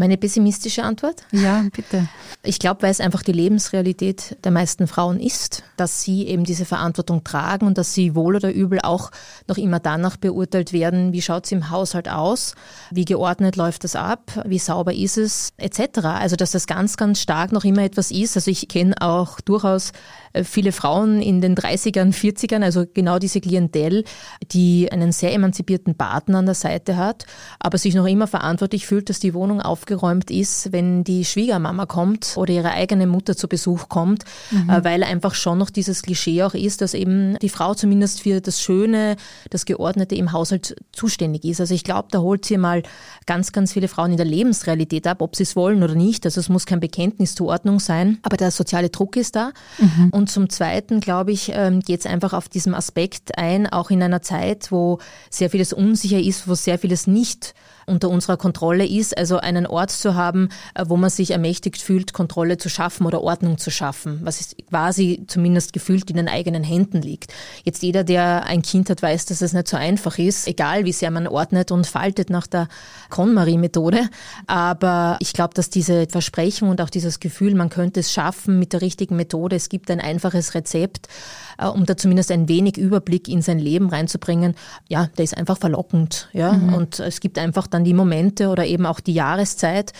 Meine 0.00 0.16
pessimistische 0.16 0.82
Antwort? 0.82 1.26
Ja, 1.30 1.66
bitte. 1.76 2.08
Ich 2.42 2.58
glaube, 2.58 2.80
weil 2.80 2.90
es 2.90 3.00
einfach 3.00 3.22
die 3.22 3.32
Lebensrealität 3.32 4.34
der 4.44 4.50
meisten 4.50 4.86
Frauen 4.86 5.20
ist, 5.20 5.62
dass 5.76 6.00
sie 6.00 6.26
eben 6.26 6.44
diese 6.44 6.64
Verantwortung 6.64 7.22
tragen 7.22 7.66
und 7.66 7.76
dass 7.76 7.92
sie 7.92 8.14
wohl 8.14 8.34
oder 8.34 8.50
übel 8.50 8.80
auch 8.80 9.10
noch 9.46 9.58
immer 9.58 9.78
danach 9.78 10.16
beurteilt 10.16 10.72
werden, 10.72 11.12
wie 11.12 11.20
schaut 11.20 11.44
es 11.44 11.52
im 11.52 11.68
Haushalt 11.68 12.08
aus, 12.08 12.54
wie 12.90 13.04
geordnet 13.04 13.56
läuft 13.56 13.84
das 13.84 13.94
ab, 13.94 14.42
wie 14.46 14.58
sauber 14.58 14.94
ist 14.94 15.18
es, 15.18 15.52
etc. 15.58 15.98
Also 15.98 16.34
dass 16.34 16.52
das 16.52 16.66
ganz, 16.66 16.96
ganz 16.96 17.20
stark 17.20 17.52
noch 17.52 17.64
immer 17.64 17.82
etwas 17.82 18.10
ist. 18.10 18.38
Also 18.38 18.50
ich 18.50 18.68
kenne 18.68 18.94
auch 19.02 19.42
durchaus 19.42 19.92
äh, 20.32 20.44
viele 20.44 20.72
Frauen 20.72 21.20
in 21.20 21.42
den 21.42 21.54
30ern, 21.54 22.14
40ern, 22.14 22.62
also 22.62 22.86
genau 22.92 23.18
diese 23.18 23.42
Klientel, 23.42 24.04
die 24.50 24.90
einen 24.90 25.12
sehr 25.12 25.34
emanzipierten 25.34 25.94
Partner 25.94 26.38
an 26.38 26.46
der 26.46 26.54
Seite 26.54 26.96
hat, 26.96 27.26
aber 27.58 27.76
sich 27.76 27.94
noch 27.94 28.06
immer 28.06 28.26
verantwortlich 28.26 28.86
fühlt, 28.86 29.10
dass 29.10 29.20
die 29.20 29.34
Wohnung 29.34 29.60
aufgeräumt 29.90 30.30
ist, 30.30 30.72
wenn 30.72 31.04
die 31.04 31.24
Schwiegermama 31.24 31.86
kommt 31.86 32.34
oder 32.36 32.52
ihre 32.52 32.70
eigene 32.70 33.06
Mutter 33.06 33.36
zu 33.36 33.48
Besuch 33.48 33.88
kommt, 33.88 34.24
mhm. 34.50 34.70
Äh, 34.70 34.84
weil 34.84 35.02
einfach 35.02 35.34
schon 35.34 35.58
noch 35.58 35.70
dieses 35.70 36.02
Klischee 36.02 36.42
auch 36.42 36.54
ist, 36.54 36.80
dass 36.80 36.94
eben 36.94 37.38
die 37.40 37.48
Frau 37.48 37.74
zumindest 37.74 38.22
für 38.22 38.40
das 38.40 38.60
Schöne, 38.60 39.16
das 39.50 39.64
Geordnete 39.64 40.14
im 40.14 40.32
Haushalt 40.32 40.76
zuständig 40.92 41.44
ist. 41.44 41.60
Also 41.60 41.74
ich 41.74 41.84
glaube, 41.84 42.08
da 42.10 42.20
holt 42.20 42.44
sie 42.44 42.56
mal 42.56 42.82
ganz, 43.26 43.52
ganz 43.52 43.72
viele 43.72 43.88
Frauen 43.88 44.12
in 44.12 44.16
der 44.16 44.26
Lebensrealität 44.26 45.06
ab, 45.06 45.22
ob 45.22 45.34
sie 45.34 45.42
es 45.42 45.56
wollen 45.56 45.82
oder 45.82 45.94
nicht. 45.94 46.24
Also 46.24 46.40
es 46.40 46.48
muss 46.48 46.66
kein 46.66 46.80
Bekenntnis 46.80 47.34
zur 47.34 47.48
Ordnung 47.48 47.80
sein, 47.80 48.18
aber 48.22 48.36
der 48.36 48.50
soziale 48.50 48.90
Druck 48.90 49.16
ist 49.16 49.34
da. 49.34 49.52
Mhm. 49.78 50.10
Und 50.10 50.30
zum 50.30 50.48
Zweiten, 50.50 51.00
glaube 51.00 51.32
ich, 51.32 51.50
ähm, 51.54 51.80
geht 51.80 52.00
es 52.00 52.06
einfach 52.06 52.32
auf 52.32 52.48
diesem 52.48 52.74
Aspekt 52.74 53.36
ein, 53.38 53.66
auch 53.66 53.90
in 53.90 54.02
einer 54.02 54.22
Zeit, 54.22 54.70
wo 54.70 54.98
sehr 55.30 55.50
vieles 55.50 55.72
unsicher 55.72 56.20
ist, 56.20 56.46
wo 56.46 56.54
sehr 56.54 56.78
vieles 56.78 57.06
nicht 57.06 57.54
unter 57.90 58.08
unserer 58.08 58.36
Kontrolle 58.36 58.86
ist, 58.86 59.16
also 59.16 59.38
einen 59.38 59.66
Ort 59.70 59.90
zu 59.90 60.14
haben, 60.14 60.48
äh, 60.74 60.84
wo 60.86 60.96
man 60.96 61.10
sich 61.10 61.30
ermächtigt 61.30 61.80
fühlt, 61.82 62.12
Kontrolle 62.12 62.58
zu 62.58 62.68
schaffen 62.68 63.06
oder 63.06 63.22
Ordnung 63.22 63.58
zu 63.58 63.70
schaffen, 63.70 64.20
was 64.22 64.54
quasi 64.68 65.24
zumindest 65.26 65.72
gefühlt 65.72 66.10
in 66.10 66.16
den 66.16 66.28
eigenen 66.28 66.64
Händen 66.64 67.02
liegt. 67.02 67.32
Jetzt 67.64 67.82
jeder, 67.82 68.04
der 68.04 68.44
ein 68.44 68.62
Kind 68.62 68.90
hat, 68.90 69.02
weiß, 69.02 69.26
dass 69.26 69.40
es 69.42 69.52
nicht 69.52 69.68
so 69.68 69.76
einfach 69.76 70.18
ist, 70.18 70.46
egal 70.46 70.84
wie 70.84 70.92
sehr 70.92 71.10
man 71.10 71.26
ordnet 71.26 71.70
und 71.70 71.86
faltet 71.86 72.30
nach 72.30 72.46
der 72.46 72.68
KonMari-Methode. 73.10 74.08
Aber 74.46 75.16
ich 75.20 75.32
glaube, 75.32 75.54
dass 75.54 75.70
diese 75.70 76.06
Versprechung 76.06 76.68
und 76.68 76.80
auch 76.80 76.90
dieses 76.90 77.20
Gefühl, 77.20 77.54
man 77.54 77.68
könnte 77.68 78.00
es 78.00 78.12
schaffen 78.12 78.58
mit 78.58 78.72
der 78.72 78.82
richtigen 78.82 79.16
Methode, 79.16 79.56
es 79.56 79.68
gibt 79.68 79.90
ein 79.90 80.00
einfaches 80.00 80.54
Rezept, 80.54 81.08
äh, 81.58 81.66
um 81.66 81.86
da 81.86 81.96
zumindest 81.96 82.30
ein 82.30 82.48
wenig 82.48 82.76
Überblick 82.76 83.28
in 83.28 83.42
sein 83.42 83.58
Leben 83.58 83.88
reinzubringen, 83.88 84.54
ja, 84.88 85.08
der 85.16 85.24
ist 85.24 85.36
einfach 85.36 85.58
verlockend. 85.58 86.28
Ja? 86.32 86.52
Mhm. 86.52 86.74
Und 86.74 87.00
es 87.00 87.20
gibt 87.20 87.38
einfach 87.38 87.66
dann 87.66 87.84
die 87.84 87.94
Momente 87.94 88.48
oder 88.48 88.66
eben 88.66 88.86
auch 88.86 89.00
die 89.00 89.14
Jahreszeit, 89.62 89.92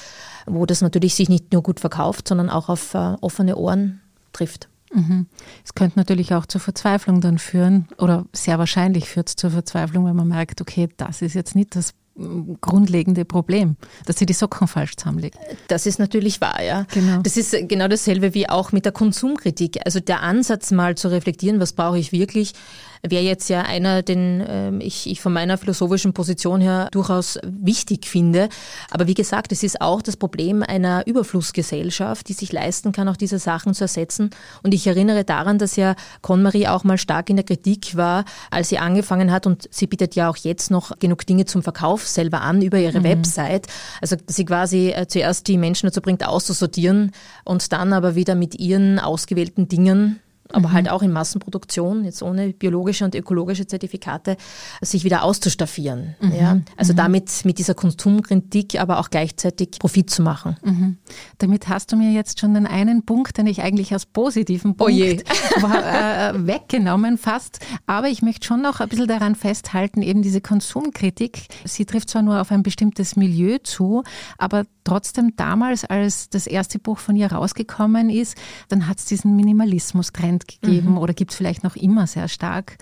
wo 0.47 0.67
das 0.67 0.81
natürlich 0.81 1.15
sich 1.15 1.29
nicht 1.29 1.53
nur 1.53 1.63
gut 1.63 1.81
verkauft, 1.81 2.29
sondern 2.29 2.51
auch 2.51 2.69
auf 2.69 2.95
äh, 2.95 3.17
offene 3.21 3.57
Ohren 3.57 4.01
trifft. 4.33 4.69
Mhm. 4.93 5.27
Es 5.65 5.75
könnte 5.75 5.99
natürlich 5.99 6.35
auch 6.35 6.47
zur 6.47 6.61
Verzweiflung 6.61 7.21
dann 7.21 7.39
führen 7.39 7.87
oder 7.99 8.25
sehr 8.33 8.59
wahrscheinlich 8.59 9.09
führt 9.09 9.29
es 9.29 9.37
zur 9.37 9.51
Verzweiflung, 9.51 10.05
wenn 10.07 10.17
man 10.17 10.29
merkt, 10.29 10.61
okay, 10.61 10.89
das 10.97 11.23
ist 11.23 11.35
jetzt 11.35 11.55
nicht 11.55 11.77
das 11.77 11.93
grundlegende 12.61 13.25
Problem, 13.25 13.77
dass 14.07 14.19
sie 14.19 14.27
die 14.27 14.33
Socken 14.33 14.69
falsch 14.69 14.97
zusammenlegt. 14.97 15.39
Das 15.69 15.87
ist 15.87 15.99
natürlich 15.99 16.41
wahr, 16.41 16.63
ja. 16.63 16.87
Genau. 16.93 17.23
Das 17.23 17.37
ist 17.37 17.57
genau 17.69 17.89
dasselbe 17.89 18.35
wie 18.35 18.49
auch 18.49 18.73
mit 18.73 18.85
der 18.85 18.93
Konsumkritik. 18.93 19.79
Also 19.85 20.01
der 20.01 20.23
Ansatz 20.23 20.71
mal 20.71 20.97
zu 20.97 21.09
reflektieren, 21.09 21.61
was 21.61 21.73
brauche 21.73 21.99
ich 21.99 22.13
wirklich, 22.13 22.53
wäre 23.09 23.23
jetzt 23.23 23.49
ja 23.49 23.63
einer, 23.63 24.03
den 24.03 24.45
ähm, 24.47 24.81
ich, 24.81 25.09
ich 25.09 25.21
von 25.21 25.33
meiner 25.33 25.57
philosophischen 25.57 26.13
Position 26.13 26.61
her 26.61 26.89
durchaus 26.93 27.39
wichtig 27.43 28.07
finde. 28.07 28.49
Aber 28.91 29.07
wie 29.07 29.15
gesagt, 29.15 29.53
es 29.53 29.63
ist 29.63 29.81
auch 29.81 30.03
das 30.03 30.17
Problem 30.17 30.63
einer 30.63 31.07
Überflussgesellschaft, 31.07 32.29
die 32.29 32.35
sich 32.35 32.53
leisten 32.53 32.93
kann, 32.93 33.09
auch 33.09 33.17
diese 33.17 33.39
Sachen 33.39 33.75
zu 33.75 33.85
ersetzen. 33.85 34.31
Und 34.63 34.75
ich 34.75 34.87
erinnere 34.87 35.25
daran, 35.25 35.59
dass 35.59 35.77
ja 35.77 35.95
Konmarie 36.21 36.69
auch 36.69 36.85
mal 36.85 36.99
stark 36.99 37.31
in 37.31 37.37
der 37.37 37.45
Kritik 37.45 37.97
war, 37.97 38.25
als 38.51 38.69
sie 38.69 38.79
angefangen 38.79 39.33
hat 39.33 39.47
und 39.47 39.69
sie 39.71 39.87
bietet 39.87 40.15
ja 40.15 40.29
auch 40.29 40.37
jetzt 40.37 40.71
noch 40.71 40.99
genug 40.99 41.27
Dinge 41.27 41.47
zum 41.47 41.63
Verkauf 41.63 42.07
selber 42.11 42.43
an 42.43 42.63
über 42.63 42.79
ihre 42.79 43.01
mhm. 43.01 43.05
Website. 43.05 43.67
Also 44.01 44.17
sie 44.27 44.45
quasi 44.45 44.91
äh, 44.91 45.07
zuerst 45.07 45.49
die 45.49 45.59
Menschen 45.59 45.87
dazu 45.87 46.01
bringt, 46.01 46.27
auszusortieren 46.27 47.13
und 47.45 47.73
dann 47.73 47.93
aber 47.93 48.15
wieder 48.15 48.35
mit 48.35 48.55
ihren 48.57 48.99
ausgewählten 48.99 49.69
Dingen 49.69 50.21
aber 50.53 50.69
mhm. 50.69 50.73
halt 50.73 50.91
auch 50.91 51.03
in 51.03 51.13
Massenproduktion, 51.13 52.05
jetzt 52.05 52.23
ohne 52.23 52.53
biologische 52.53 53.05
und 53.05 53.15
ökologische 53.15 53.67
Zertifikate, 53.67 54.37
sich 54.81 55.05
wieder 55.05 55.23
auszustaffieren. 55.23 56.17
Mhm. 56.21 56.33
Ja? 56.35 56.61
Also 56.77 56.93
mhm. 56.93 56.99
damit 56.99 57.45
mit 57.45 57.59
dieser 57.59 57.75
Konsumkritik 57.75 58.81
aber 58.81 58.99
auch 58.99 59.11
gleichzeitig 59.11 59.73
Profit 59.79 60.11
zu 60.11 60.23
machen. 60.23 60.57
Mhm. 60.63 60.99
Damit 61.39 61.69
hast 61.69 61.93
du 61.93 61.97
mir 61.97 62.13
jetzt 62.13 62.41
schon 62.41 62.55
den 62.55 62.67
einen 62.67 63.05
Punkt, 63.05 63.39
den 63.39 63.47
ich 63.47 63.63
eigentlich 63.63 63.93
als 63.93 64.07
positiven 64.07 64.73
oh 64.73 64.85
Punkt 64.85 65.25
oh 65.57 65.63
war, 65.63 66.35
äh, 66.35 66.47
weggenommen 66.47 67.19
fast. 67.19 67.61
Aber 67.87 68.09
ich 68.09 68.23
möchte 68.23 68.47
schon 68.47 68.63
noch 68.63 68.81
ein 68.81 68.89
bisschen 68.89 69.09
daran 69.09 69.35
festhalten, 69.35 70.03
eben 70.03 70.23
diese 70.23 70.41
Konsumkritik, 70.41 71.47
sie 71.65 71.85
trifft 71.85 72.11
zwar 72.11 72.23
nur 72.23 72.41
auf 72.41 72.51
ein 72.51 72.63
bestimmtes 72.63 73.17
Milieu 73.17 73.59
zu, 73.63 74.03
aber 74.39 74.65
trotzdem 74.85 75.35
damals, 75.37 75.85
als 75.85 76.29
das 76.31 76.47
erste 76.47 76.79
Buch 76.79 76.99
von 76.99 77.17
ihr 77.17 77.31
rausgekommen 77.33 78.11
ist, 78.11 78.37
dann 78.69 78.87
hat 78.87 78.99
es 78.99 79.05
diesen 79.05 79.37
Minimalismus-Trend 79.37 80.40
gegeben 80.49 80.93
mhm. 80.93 80.99
oder 80.99 81.15
gibt 81.15 81.33
es 81.33 81.37
vielleicht 81.37 81.65
noch 81.65 81.77
immer 81.77 82.07
sehr 82.07 82.29
stark. 82.29 82.79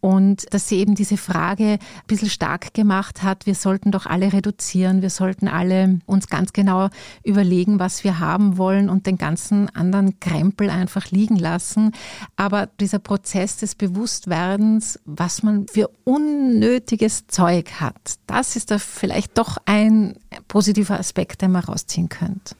und 0.00 0.52
dass 0.52 0.66
sie 0.66 0.78
eben 0.78 0.94
diese 0.94 1.18
Frage 1.18 1.72
ein 1.72 1.78
bisschen 2.06 2.30
stark 2.30 2.72
gemacht 2.72 3.22
hat, 3.22 3.44
wir 3.44 3.54
sollten 3.54 3.90
doch 3.90 4.06
alle 4.06 4.32
reduzieren, 4.32 5.02
wir 5.02 5.10
sollten 5.10 5.46
alle 5.46 6.00
uns 6.06 6.28
ganz 6.28 6.52
genau 6.52 6.88
überlegen, 7.22 7.78
was 7.78 8.02
wir 8.02 8.18
haben 8.18 8.56
wollen 8.56 8.88
und 8.88 9.06
den 9.06 9.18
ganzen 9.18 9.68
anderen 9.76 10.18
Krempel 10.18 10.70
einfach 10.70 11.10
liegen 11.10 11.36
lassen. 11.36 11.92
Aber 12.36 12.66
dieser 12.80 12.98
Prozess 12.98 13.58
des 13.58 13.74
Bewusstwerdens, 13.74 14.98
was 15.04 15.42
man 15.42 15.66
für 15.68 15.90
unnötiges 16.04 17.26
Zeug 17.26 17.72
hat, 17.80 18.14
das 18.26 18.56
ist 18.56 18.70
da 18.70 18.78
vielleicht 18.78 19.36
doch 19.36 19.58
ein 19.66 20.14
positiver 20.48 20.98
Aspekt, 20.98 21.42
den 21.42 21.52
man 21.52 21.64
rausziehen 21.64 22.08
könnte. 22.08 22.54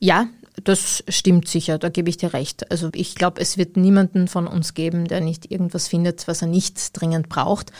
Ja, 0.00 0.26
das 0.64 1.02
stimmt 1.08 1.48
sicher, 1.48 1.78
da 1.78 1.88
gebe 1.88 2.10
ich 2.10 2.18
dir 2.18 2.34
recht. 2.34 2.70
Also 2.70 2.90
ich 2.94 3.14
glaube, 3.14 3.40
es 3.40 3.56
wird 3.56 3.76
niemanden 3.76 4.28
von 4.28 4.46
uns 4.46 4.74
geben, 4.74 5.06
der 5.08 5.20
nicht 5.20 5.50
irgendwas 5.50 5.88
findet, 5.88 6.28
was 6.28 6.42
er 6.42 6.48
nicht 6.48 6.90
dringend 6.92 7.30
braucht. 7.30 7.72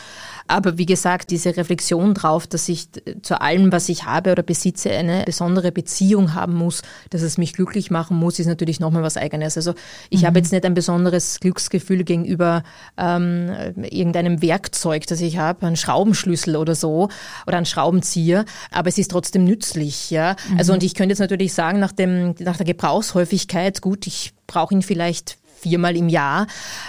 Aber 0.47 0.77
wie 0.77 0.87
gesagt, 0.87 1.29
diese 1.29 1.55
Reflexion 1.55 2.13
drauf, 2.13 2.47
dass 2.47 2.67
ich 2.67 2.87
zu 3.21 3.39
allem, 3.39 3.71
was 3.71 3.89
ich 3.89 4.05
habe 4.05 4.31
oder 4.31 4.43
besitze, 4.43 4.89
eine 4.91 5.23
besondere 5.23 5.71
Beziehung 5.71 6.33
haben 6.33 6.55
muss, 6.55 6.81
dass 7.11 7.21
es 7.21 7.37
mich 7.37 7.53
glücklich 7.53 7.91
machen 7.91 8.17
muss, 8.17 8.39
ist 8.39 8.47
natürlich 8.47 8.79
nochmal 8.79 9.03
was 9.03 9.17
Eigenes. 9.17 9.55
Also 9.55 9.75
ich 10.09 10.23
mhm. 10.23 10.25
habe 10.27 10.39
jetzt 10.39 10.51
nicht 10.51 10.65
ein 10.65 10.73
besonderes 10.73 11.39
Glücksgefühl 11.39 12.03
gegenüber 12.03 12.63
ähm, 12.97 13.51
irgendeinem 13.83 14.41
Werkzeug, 14.41 15.05
das 15.07 15.21
ich 15.21 15.37
habe, 15.37 15.65
ein 15.67 15.77
Schraubenschlüssel 15.77 16.55
oder 16.55 16.75
so 16.75 17.09
oder 17.47 17.57
ein 17.57 17.65
Schraubenzieher, 17.65 18.45
aber 18.71 18.89
es 18.89 18.97
ist 18.97 19.11
trotzdem 19.11 19.45
nützlich. 19.45 20.09
Ja? 20.09 20.35
Mhm. 20.49 20.57
Also 20.57 20.73
und 20.73 20.83
ich 20.83 20.95
könnte 20.95 21.11
jetzt 21.11 21.19
natürlich 21.19 21.53
sagen, 21.53 21.79
nach, 21.79 21.91
dem, 21.91 22.35
nach 22.39 22.57
der 22.57 22.62
Gebrauchshäufigkeit, 22.63 23.81
gut, 23.81 24.07
ich 24.07 24.33
brauche 24.47 24.73
ihn 24.73 24.81
vielleicht 24.81 25.37
viermal 25.63 25.95
im 25.95 26.09
Jahr, 26.09 26.47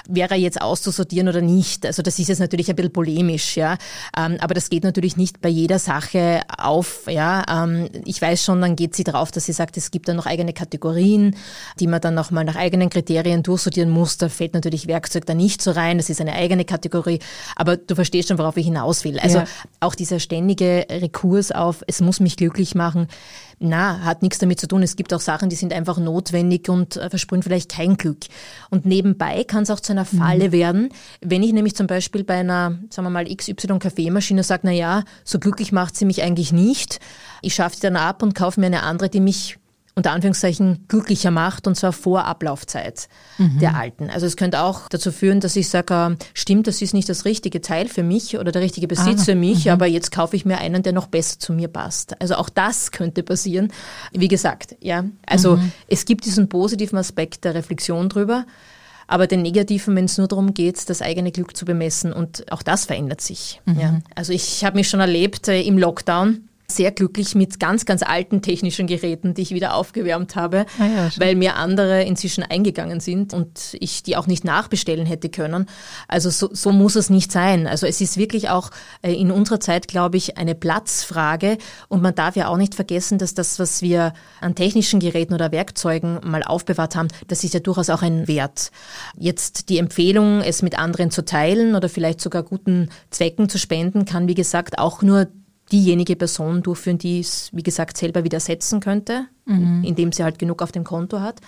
wäre 0.08 0.34
er 0.34 0.40
jetzt 0.40 0.60
auszusortieren 0.60 1.28
oder 1.28 1.40
nicht? 1.40 1.86
Also 1.86 2.02
das 2.02 2.18
ist 2.18 2.28
jetzt 2.28 2.40
natürlich 2.40 2.68
ein 2.68 2.76
bisschen 2.76 2.92
polemisch, 2.92 3.56
ja. 3.56 3.78
Ähm, 4.16 4.36
aber 4.40 4.54
das 4.54 4.68
geht 4.68 4.84
natürlich 4.84 5.16
nicht 5.16 5.40
bei 5.40 5.48
jeder 5.48 5.78
Sache 5.78 6.42
auf, 6.58 7.04
ja. 7.08 7.44
Ähm, 7.48 7.88
ich 8.04 8.20
weiß 8.20 8.44
schon, 8.44 8.60
dann 8.60 8.76
geht 8.76 8.94
sie 8.94 9.04
drauf, 9.04 9.30
dass 9.30 9.46
sie 9.46 9.52
sagt, 9.52 9.76
es 9.76 9.90
gibt 9.90 10.08
dann 10.08 10.16
noch 10.16 10.26
eigene 10.26 10.52
Kategorien, 10.52 11.36
die 11.80 11.86
man 11.86 12.00
dann 12.00 12.14
nochmal 12.14 12.44
nach 12.44 12.56
eigenen 12.56 12.90
Kriterien 12.90 13.42
durchsortieren 13.42 13.90
muss. 13.90 14.18
Da 14.18 14.28
fällt 14.28 14.54
natürlich 14.54 14.86
Werkzeug 14.86 15.26
da 15.26 15.34
nicht 15.34 15.62
so 15.62 15.70
rein. 15.70 15.98
Das 15.98 16.10
ist 16.10 16.20
eine 16.20 16.34
eigene 16.34 16.64
Kategorie. 16.64 17.20
Aber 17.56 17.76
du 17.76 17.94
verstehst 17.94 18.28
schon, 18.28 18.38
worauf 18.38 18.56
ich 18.56 18.66
hinaus 18.66 19.04
will. 19.04 19.18
Also 19.18 19.38
ja. 19.38 19.44
auch 19.80 19.94
dieser 19.94 20.18
ständige 20.18 20.86
Rekurs 20.90 21.52
auf, 21.52 21.82
es 21.86 22.00
muss 22.00 22.20
mich 22.20 22.36
glücklich 22.36 22.74
machen, 22.74 23.08
na, 23.58 24.00
hat 24.00 24.22
nichts 24.22 24.38
damit 24.38 24.60
zu 24.60 24.68
tun. 24.68 24.82
Es 24.82 24.96
gibt 24.96 25.12
auch 25.14 25.20
Sachen, 25.20 25.48
die 25.48 25.56
sind 25.56 25.72
einfach 25.72 25.98
notwendig 25.98 26.68
und 26.68 26.96
äh, 26.96 27.08
versprühen 27.08 27.42
vielleicht 27.42 27.70
kein 27.70 27.96
Glück. 27.96 28.18
Und 28.70 28.86
nebenbei 28.86 29.44
kann 29.44 29.64
es 29.64 29.70
auch 29.70 29.80
zu 29.80 29.92
einer 29.92 30.04
Falle 30.04 30.48
mhm. 30.48 30.52
werden, 30.52 30.88
wenn 31.20 31.42
ich 31.42 31.52
nämlich 31.52 31.74
zum 31.74 31.86
Beispiel 31.86 32.24
bei 32.24 32.34
einer, 32.34 32.78
sagen 32.90 33.06
wir 33.06 33.10
mal, 33.10 33.24
XY 33.24 33.78
Kaffeemaschine 33.78 34.42
sage, 34.42 34.62
na 34.64 34.72
ja, 34.72 35.04
so 35.24 35.38
glücklich 35.38 35.72
macht 35.72 35.96
sie 35.96 36.04
mich 36.04 36.22
eigentlich 36.22 36.52
nicht. 36.52 37.00
Ich 37.42 37.54
schaffe 37.54 37.76
die 37.76 37.82
dann 37.82 37.96
ab 37.96 38.22
und 38.22 38.34
kaufe 38.34 38.60
mir 38.60 38.66
eine 38.66 38.82
andere, 38.82 39.08
die 39.08 39.20
mich 39.20 39.58
unter 39.96 40.10
Anführungszeichen 40.10 40.86
glücklicher 40.88 41.30
macht 41.30 41.68
und 41.68 41.76
zwar 41.76 41.92
vor 41.92 42.24
Ablaufzeit 42.24 43.08
mhm. 43.38 43.60
der 43.60 43.76
alten. 43.76 44.10
Also 44.10 44.26
es 44.26 44.36
könnte 44.36 44.60
auch 44.62 44.88
dazu 44.88 45.12
führen, 45.12 45.38
dass 45.38 45.54
ich 45.54 45.68
sage, 45.68 46.16
äh, 46.18 46.24
stimmt, 46.34 46.66
das 46.66 46.82
ist 46.82 46.94
nicht 46.94 47.08
das 47.08 47.24
richtige 47.24 47.60
Teil 47.60 47.88
für 47.88 48.02
mich 48.02 48.36
oder 48.36 48.50
der 48.50 48.62
richtige 48.62 48.88
Besitz 48.88 49.22
ah, 49.22 49.24
für 49.24 49.34
mich, 49.36 49.66
mhm. 49.66 49.70
aber 49.70 49.86
jetzt 49.86 50.10
kaufe 50.10 50.34
ich 50.34 50.44
mir 50.44 50.58
einen, 50.58 50.82
der 50.82 50.92
noch 50.92 51.06
besser 51.06 51.38
zu 51.38 51.52
mir 51.52 51.68
passt. 51.68 52.20
Also 52.20 52.34
auch 52.34 52.48
das 52.48 52.90
könnte 52.90 53.22
passieren. 53.22 53.72
Wie 54.12 54.28
gesagt, 54.28 54.74
ja, 54.80 55.04
also 55.26 55.56
mhm. 55.56 55.72
es 55.86 56.04
gibt 56.04 56.24
diesen 56.24 56.48
positiven 56.48 56.98
Aspekt 56.98 57.44
der 57.44 57.54
Reflexion 57.54 58.08
drüber. 58.08 58.46
Aber 59.06 59.26
den 59.26 59.42
negativen, 59.42 59.94
wenn 59.96 60.06
es 60.06 60.16
nur 60.16 60.28
darum 60.28 60.54
geht, 60.54 60.88
das 60.88 61.02
eigene 61.02 61.30
Glück 61.30 61.54
zu 61.54 61.66
bemessen 61.66 62.10
und 62.10 62.50
auch 62.50 62.62
das 62.62 62.86
verändert 62.86 63.20
sich. 63.20 63.60
Ja. 63.66 63.92
Mhm. 63.92 64.02
Also 64.14 64.32
ich 64.32 64.64
habe 64.64 64.76
mich 64.76 64.88
schon 64.88 65.00
erlebt 65.00 65.46
äh, 65.48 65.60
im 65.60 65.76
Lockdown, 65.76 66.48
sehr 66.66 66.90
glücklich 66.92 67.34
mit 67.34 67.60
ganz, 67.60 67.84
ganz 67.84 68.02
alten 68.02 68.40
technischen 68.40 68.86
Geräten, 68.86 69.34
die 69.34 69.42
ich 69.42 69.50
wieder 69.50 69.74
aufgewärmt 69.74 70.34
habe, 70.34 70.64
ah 70.78 70.86
ja, 70.86 71.10
weil 71.18 71.34
mir 71.34 71.56
andere 71.56 72.02
inzwischen 72.04 72.42
eingegangen 72.42 73.00
sind 73.00 73.34
und 73.34 73.76
ich 73.80 74.02
die 74.02 74.16
auch 74.16 74.26
nicht 74.26 74.44
nachbestellen 74.44 75.06
hätte 75.06 75.28
können. 75.28 75.66
Also 76.08 76.30
so, 76.30 76.48
so 76.52 76.72
muss 76.72 76.96
es 76.96 77.10
nicht 77.10 77.32
sein. 77.32 77.66
Also 77.66 77.86
es 77.86 78.00
ist 78.00 78.16
wirklich 78.16 78.48
auch 78.48 78.70
äh, 79.02 79.12
in 79.12 79.30
unserer 79.30 79.60
Zeit, 79.60 79.88
glaube 79.88 80.16
ich, 80.16 80.38
eine 80.38 80.54
Platzfrage 80.54 81.58
und 81.88 82.02
man 82.02 82.14
darf 82.14 82.34
ja 82.36 82.48
auch 82.48 82.56
nicht 82.56 82.74
vergessen, 82.74 83.18
dass 83.18 83.34
das, 83.34 83.58
was 83.58 83.82
wir 83.82 84.14
an 84.40 84.54
technischen 84.54 85.00
Geräten 85.00 85.34
oder 85.34 85.52
Werkzeugen 85.52 86.20
mal 86.24 86.42
aufbewahrt 86.42 86.96
haben, 86.96 87.08
das 87.28 87.44
ist 87.44 87.54
ja 87.54 87.60
durchaus 87.60 87.90
auch 87.90 88.02
ein 88.02 88.26
Wert. 88.26 88.70
Jetzt 89.18 89.68
die 89.68 89.78
Empfehlung, 89.78 90.40
es 90.40 90.62
mit 90.62 90.78
anderen 90.78 91.10
zu 91.10 91.24
teilen 91.24 91.74
oder 91.74 91.88
vielleicht 91.88 92.20
sogar 92.20 92.42
guten 92.42 92.88
Zwecken 93.10 93.48
zu 93.48 93.58
spenden, 93.58 94.06
kann 94.06 94.28
wie 94.28 94.34
gesagt 94.34 94.78
auch 94.78 95.02
nur 95.02 95.28
diejenige 95.72 96.16
Person 96.16 96.62
durchführen, 96.62 96.98
die 96.98 97.20
es, 97.20 97.50
wie 97.52 97.62
gesagt, 97.62 97.96
selber 97.96 98.24
widersetzen 98.24 98.80
könnte, 98.80 99.26
mhm. 99.46 99.82
indem 99.84 100.12
sie 100.12 100.22
halt 100.22 100.38
genug 100.38 100.62
auf 100.62 100.72
dem 100.72 100.84
Konto 100.84 101.20
hat. 101.20 101.40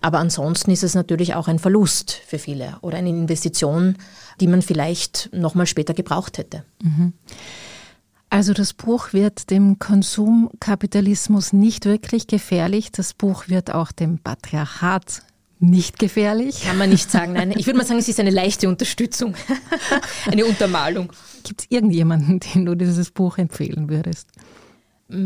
Aber 0.00 0.18
ansonsten 0.18 0.70
ist 0.70 0.82
es 0.82 0.94
natürlich 0.94 1.34
auch 1.34 1.48
ein 1.48 1.58
Verlust 1.58 2.12
für 2.26 2.38
viele 2.38 2.78
oder 2.80 2.98
eine 2.98 3.10
Investition, 3.10 3.96
die 4.40 4.48
man 4.48 4.62
vielleicht 4.62 5.30
nochmal 5.32 5.66
später 5.66 5.94
gebraucht 5.94 6.38
hätte. 6.38 6.64
Mhm. 6.82 7.12
Also 8.28 8.52
das 8.52 8.72
Buch 8.74 9.12
wird 9.12 9.50
dem 9.50 9.80
Konsumkapitalismus 9.80 11.52
nicht 11.52 11.84
wirklich 11.84 12.28
gefährlich. 12.28 12.92
Das 12.92 13.12
Buch 13.12 13.48
wird 13.48 13.72
auch 13.72 13.90
dem 13.90 14.18
Patriarchat 14.18 15.22
nicht 15.60 15.98
gefährlich. 15.98 16.62
Kann 16.62 16.78
man 16.78 16.90
nicht 16.90 17.10
sagen, 17.10 17.34
nein. 17.34 17.52
Ich 17.56 17.66
würde 17.66 17.78
mal 17.78 17.86
sagen, 17.86 18.00
es 18.00 18.08
ist 18.08 18.18
eine 18.18 18.30
leichte 18.30 18.68
Unterstützung, 18.68 19.34
eine 20.30 20.46
Untermalung. 20.46 21.12
Gibt 21.44 21.62
es 21.62 21.66
irgendjemanden, 21.70 22.40
den 22.40 22.64
du 22.64 22.74
dieses 22.74 23.10
Buch 23.10 23.38
empfehlen 23.38 23.88
würdest? 23.88 24.28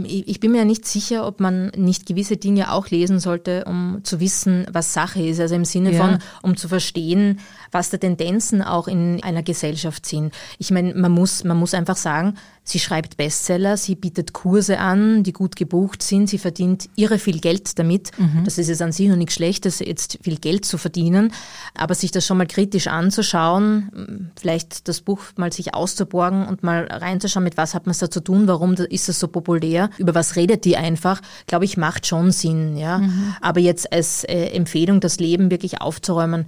Ich 0.05 0.41
bin 0.41 0.53
mir 0.53 0.59
ja 0.59 0.65
nicht 0.65 0.87
sicher, 0.87 1.27
ob 1.27 1.41
man 1.41 1.69
nicht 1.77 2.07
gewisse 2.07 2.39
Dinge 2.39 2.73
auch 2.73 2.89
lesen 2.89 3.21
sollte, 3.21 3.65
um 3.67 4.01
zu 4.03 4.19
wissen, 4.19 4.67
was 4.73 4.95
Sache 4.95 5.23
ist. 5.23 5.41
Also 5.41 5.55
im 5.55 5.67
Sinne 5.67 5.93
ja. 5.93 6.03
von, 6.03 6.19
um 6.43 6.57
zu 6.57 6.69
verstehen, 6.69 7.41
was 7.71 7.91
da 7.91 7.99
Tendenzen 7.99 8.63
auch 8.63 8.89
in 8.89 9.23
einer 9.23 9.43
Gesellschaft 9.43 10.07
sind. 10.07 10.33
Ich 10.59 10.71
meine, 10.71 10.95
man 10.95 11.13
muss, 11.13 11.45
man 11.45 11.59
muss 11.59 11.75
einfach 11.75 11.97
sagen, 11.99 12.39
Sie 12.67 12.79
schreibt 12.79 13.19
Bestseller, 13.19 13.77
sie 13.77 13.95
bietet 13.95 14.33
Kurse 14.33 14.79
an, 14.79 15.23
die 15.23 15.35
gut 15.35 15.55
gebucht 15.55 16.03
sind, 16.03 16.31
sie 16.31 16.39
verdient 16.39 16.89
irre 16.97 17.19
viel 17.19 17.39
Geld 17.39 17.79
damit. 17.79 18.11
Mhm. 18.19 18.45
Das 18.47 18.57
ist 18.57 18.69
jetzt 18.69 18.81
an 18.81 18.91
sich 18.91 19.07
noch 19.07 19.17
nichts 19.17 19.35
Schlechtes, 19.35 19.81
jetzt 19.81 20.19
viel 20.23 20.39
Geld 20.39 20.65
zu 20.65 20.79
verdienen. 20.79 21.31
Aber 21.75 21.95
sich 21.95 22.11
das 22.11 22.25
schon 22.25 22.39
mal 22.39 22.47
kritisch 22.47 22.87
anzuschauen, 22.87 24.33
vielleicht 24.41 24.89
das 24.89 25.03
Buch 25.03 25.21
mal 25.37 25.53
sich 25.53 25.75
auszuborgen 25.75 26.47
und 26.47 26.63
mal 26.63 26.87
reinzuschauen, 26.91 27.45
mit 27.45 27.59
was 27.59 27.75
hat 27.75 27.85
man 27.85 27.91
es 27.91 27.99
da 27.99 28.11
zu 28.11 28.21
tun, 28.21 28.49
warum 28.49 28.73
ist 28.73 29.11
es 29.11 29.21
so 29.21 29.29
populär, 29.29 29.91
über 29.99 30.15
was 30.15 30.35
redet 30.35 30.65
die 30.65 30.79
einfach, 30.79 31.21
glaube 31.47 31.67
ich, 31.67 31.77
macht 31.77 32.07
schon 32.07 32.31
Sinn. 32.31 32.79
Ja? 32.79 32.99
Mhm. 32.99 33.35
Aber 33.43 33.61
jetzt 33.61 33.93
als 33.93 34.25
äh, 34.25 34.47
Empfehlung, 34.47 35.01
das 35.01 35.19
Leben 35.21 35.51
wirklich 35.51 35.83
aufzuräumen, 35.83 36.47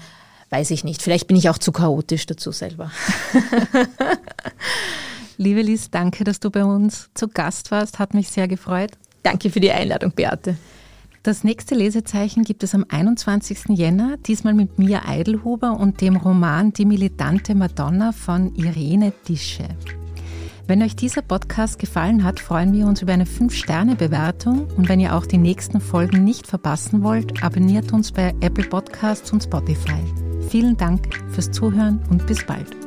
weiß 0.48 0.70
ich 0.70 0.82
nicht. 0.82 1.02
Vielleicht 1.02 1.26
bin 1.26 1.36
ich 1.36 1.50
auch 1.50 1.58
zu 1.58 1.72
chaotisch 1.72 2.24
dazu 2.24 2.52
selber. 2.52 2.90
Liebe 5.38 5.62
Lies, 5.62 5.90
danke, 5.90 6.24
dass 6.24 6.40
du 6.40 6.50
bei 6.50 6.64
uns 6.64 7.10
zu 7.14 7.28
Gast 7.28 7.70
warst. 7.70 7.98
Hat 7.98 8.14
mich 8.14 8.28
sehr 8.28 8.48
gefreut. 8.48 8.92
Danke 9.22 9.50
für 9.50 9.60
die 9.60 9.70
Einladung, 9.70 10.12
Beate. 10.12 10.56
Das 11.22 11.42
nächste 11.42 11.74
Lesezeichen 11.74 12.44
gibt 12.44 12.62
es 12.62 12.74
am 12.74 12.86
21. 12.88 13.70
Jänner, 13.70 14.16
diesmal 14.16 14.54
mit 14.54 14.78
Mia 14.78 15.02
Eidelhuber 15.06 15.72
und 15.72 16.00
dem 16.00 16.16
Roman 16.16 16.72
Die 16.72 16.84
militante 16.84 17.56
Madonna 17.56 18.12
von 18.12 18.54
Irene 18.54 19.12
Dische. 19.28 19.66
Wenn 20.68 20.82
euch 20.82 20.94
dieser 20.94 21.22
Podcast 21.22 21.78
gefallen 21.80 22.22
hat, 22.22 22.38
freuen 22.38 22.72
wir 22.72 22.86
uns 22.86 23.02
über 23.02 23.12
eine 23.12 23.24
5-Sterne-Bewertung 23.24 24.68
und 24.76 24.88
wenn 24.88 25.00
ihr 25.00 25.16
auch 25.16 25.26
die 25.26 25.38
nächsten 25.38 25.80
Folgen 25.80 26.22
nicht 26.22 26.46
verpassen 26.46 27.02
wollt, 27.02 27.42
abonniert 27.42 27.92
uns 27.92 28.12
bei 28.12 28.32
Apple 28.40 28.64
Podcasts 28.64 29.32
und 29.32 29.42
Spotify. 29.42 30.02
Vielen 30.48 30.76
Dank 30.76 31.08
fürs 31.30 31.50
Zuhören 31.50 32.00
und 32.08 32.26
bis 32.26 32.44
bald. 32.46 32.85